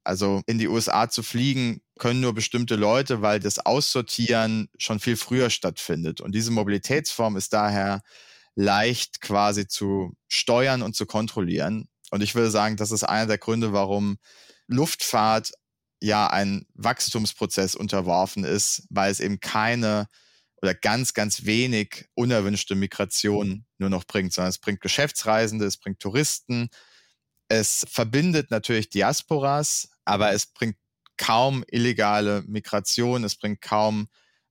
Also 0.07 0.41
in 0.47 0.57
die 0.57 0.69
USA 0.69 1.09
zu 1.09 1.21
fliegen 1.21 1.81
können 1.99 2.21
nur 2.21 2.33
bestimmte 2.33 2.75
Leute, 2.75 3.21
weil 3.21 3.39
das 3.39 3.59
Aussortieren 3.59 4.69
schon 4.77 4.99
viel 4.99 5.17
früher 5.17 5.49
stattfindet. 5.49 6.21
Und 6.21 6.33
diese 6.33 6.51
Mobilitätsform 6.51 7.35
ist 7.35 7.51
daher 7.53 8.01
leicht 8.55 9.19
quasi 9.21 9.67
zu 9.67 10.15
steuern 10.29 10.81
und 10.81 10.95
zu 10.95 11.05
kontrollieren. 11.05 11.89
Und 12.09 12.23
ich 12.23 12.35
würde 12.35 12.49
sagen, 12.49 12.77
das 12.77 12.91
ist 12.91 13.03
einer 13.03 13.27
der 13.27 13.37
Gründe, 13.37 13.73
warum 13.73 14.17
Luftfahrt 14.67 15.51
ja 16.01 16.27
ein 16.27 16.65
Wachstumsprozess 16.73 17.75
unterworfen 17.75 18.45
ist, 18.45 18.87
weil 18.89 19.11
es 19.11 19.19
eben 19.19 19.39
keine 19.41 20.07
oder 20.61 20.73
ganz, 20.73 21.13
ganz 21.13 21.45
wenig 21.45 22.05
unerwünschte 22.15 22.75
Migration 22.75 23.65
nur 23.77 23.89
noch 23.89 24.05
bringt, 24.05 24.33
sondern 24.33 24.49
es 24.49 24.57
bringt 24.57 24.81
Geschäftsreisende, 24.81 25.65
es 25.65 25.77
bringt 25.77 25.99
Touristen, 25.99 26.69
es 27.47 27.85
verbindet 27.89 28.51
natürlich 28.51 28.89
Diasporas, 28.89 29.89
aber 30.07 30.31
es 30.31 30.45
bringt 30.47 30.77
kaum 31.17 31.63
illegale 31.69 32.43
Migration, 32.47 33.23
es 33.23 33.35
bringt 33.35 33.61
kaum 33.61 34.07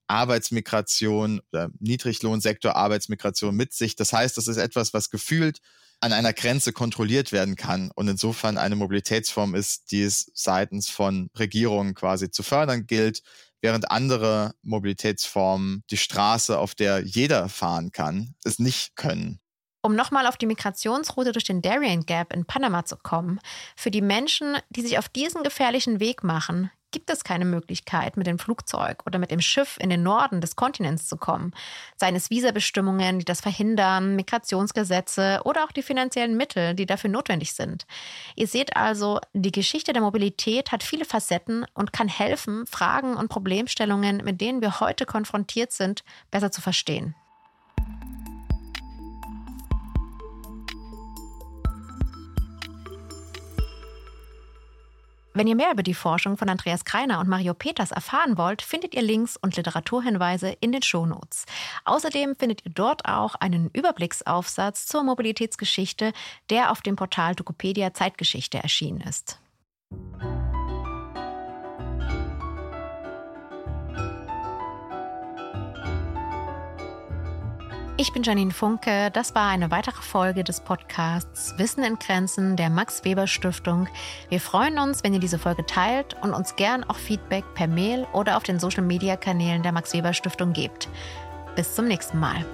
Arbeitsmigration 0.09 1.40
oder 1.53 1.71
Niedriglohnsektor 1.79 2.77
Arbeitsmigration 2.77 3.55
mit 3.55 3.73
sich. 3.73 3.97
Das 3.97 4.12
heißt, 4.12 4.37
das 4.37 4.47
ist 4.47 4.57
etwas, 4.57 4.95
was 4.95 5.11
gefühlt 5.11 5.61
an 6.01 6.12
einer 6.12 6.33
Grenze 6.33 6.73
kontrolliert 6.73 7.33
werden 7.33 7.57
kann 7.57 7.90
und 7.95 8.07
insofern 8.09 8.59
eine 8.59 8.77
Mobilitätsform 8.77 9.55
ist, 9.55 9.90
die 9.90 10.03
es 10.03 10.31
seitens 10.35 10.88
von 10.88 11.31
Regierungen 11.38 11.95
quasi 11.95 12.31
zu 12.31 12.42
fördern 12.42 12.87
gilt, 12.87 13.23
während 13.62 13.90
andere 13.90 14.55
Mobilitätsformen 14.62 15.85
die 15.90 15.97
Straße, 15.97 16.59
auf 16.59 16.75
der 16.75 17.01
jeder 17.01 17.49
fahren 17.49 17.92
kann, 17.92 18.35
es 18.45 18.59
nicht 18.59 18.95
können. 18.95 19.40
Um 19.87 19.94
nochmal 19.94 20.27
auf 20.27 20.37
die 20.37 20.46
Migrationsroute 20.46 21.31
durch 21.31 21.44
den 21.44 21.62
Darien 21.62 22.05
Gap 22.07 22.33
in 22.33 22.44
Panama 22.44 22.85
zu 22.85 22.96
kommen, 22.96 23.38
für 23.77 23.92
die 23.92 24.01
Menschen, 24.01 24.57
die 24.68 24.81
sich 24.81 24.99
auf 24.99 25.09
diesen 25.09 25.44
gefährlichen 25.44 26.01
Weg 26.01 26.25
machen, 26.25 26.72
gibt 26.90 27.09
es 27.09 27.22
keine 27.22 27.44
Möglichkeit, 27.44 28.16
mit 28.16 28.27
dem 28.27 28.40
Flugzeug 28.40 29.05
oder 29.07 29.20
mit 29.20 29.31
dem 29.31 29.40
Schiff 29.40 29.79
in 29.81 29.88
den 29.88 30.03
Norden 30.03 30.40
des 30.40 30.57
Kontinents 30.57 31.07
zu 31.07 31.16
kommen. 31.16 31.53
Seien 31.94 32.16
es 32.16 32.31
Visabestimmungen, 32.31 33.20
die 33.20 33.25
das 33.25 33.40
verhindern, 33.40 34.16
Migrationsgesetze 34.16 35.42
oder 35.44 35.62
auch 35.62 35.70
die 35.70 35.85
finanziellen 35.85 36.37
Mittel, 36.37 36.75
die 36.75 36.87
dafür 36.87 37.11
notwendig 37.11 37.53
sind. 37.53 37.87
Ihr 38.35 38.49
seht 38.49 38.75
also, 38.75 39.20
die 39.35 39.53
Geschichte 39.53 39.92
der 39.92 40.03
Mobilität 40.03 40.72
hat 40.72 40.83
viele 40.83 41.05
Facetten 41.05 41.64
und 41.75 41.92
kann 41.92 42.09
helfen, 42.09 42.66
Fragen 42.66 43.14
und 43.14 43.29
Problemstellungen, 43.29 44.16
mit 44.25 44.40
denen 44.40 44.62
wir 44.62 44.81
heute 44.81 45.07
konfrontiert 45.07 45.70
sind, 45.70 46.03
besser 46.33 46.51
zu 46.51 46.61
verstehen. 46.61 47.14
Wenn 55.37 55.49
ihr 55.49 55.55
mehr 55.55 55.70
über 55.70 55.83
die 55.83 55.92
Forschung 55.92 56.38
von 56.38 56.49
Andreas 56.49 56.87
Kreiner 56.87 57.20
und 57.20 57.29
Mario 57.29 57.53
Peters 57.53 57.90
erfahren 57.90 58.38
wollt, 58.38 58.62
findet 58.62 58.94
ihr 58.94 59.03
Links 59.03 59.37
und 59.37 59.55
Literaturhinweise 59.55 60.57
in 60.61 60.72
den 60.72 60.81
Shownotes. 60.81 61.44
Außerdem 61.85 62.37
findet 62.37 62.64
ihr 62.64 62.72
dort 62.72 63.05
auch 63.05 63.35
einen 63.35 63.68
Überblicksaufsatz 63.75 64.87
zur 64.87 65.03
Mobilitätsgeschichte, 65.03 66.14
der 66.49 66.70
auf 66.70 66.81
dem 66.81 66.96
Portal 66.96 67.38
Wikipedia 67.38 67.92
Zeitgeschichte 67.92 68.62
erschienen 68.62 69.03
ist. 69.03 69.38
Ich 77.99 78.13
bin 78.13 78.23
Janine 78.23 78.51
Funke. 78.51 79.11
Das 79.11 79.35
war 79.35 79.49
eine 79.49 79.71
weitere 79.71 80.03
Folge 80.03 80.45
des 80.45 80.61
Podcasts 80.61 81.55
Wissen 81.57 81.83
in 81.83 81.99
Grenzen 81.99 82.55
der 82.55 82.69
Max 82.69 83.05
Weber 83.05 83.27
Stiftung. 83.27 83.89
Wir 84.29 84.39
freuen 84.39 84.79
uns, 84.79 85.03
wenn 85.03 85.15
ihr 85.15 85.19
diese 85.19 85.39
Folge 85.39 85.65
teilt 85.65 86.15
und 86.21 86.35
uns 86.35 86.57
gern 86.57 86.85
auch 86.85 86.97
Feedback 86.97 87.45
per 87.55 87.67
Mail 87.67 88.07
oder 88.13 88.37
auf 88.37 88.43
den 88.43 88.59
Social 88.59 88.83
Media 88.83 89.17
Kanälen 89.17 89.63
der 89.63 89.73
Max 89.73 89.95
Weber 89.95 90.13
Stiftung 90.13 90.53
gebt. 90.53 90.91
Bis 91.55 91.75
zum 91.75 91.87
nächsten 91.87 92.21
Mal. 92.21 92.45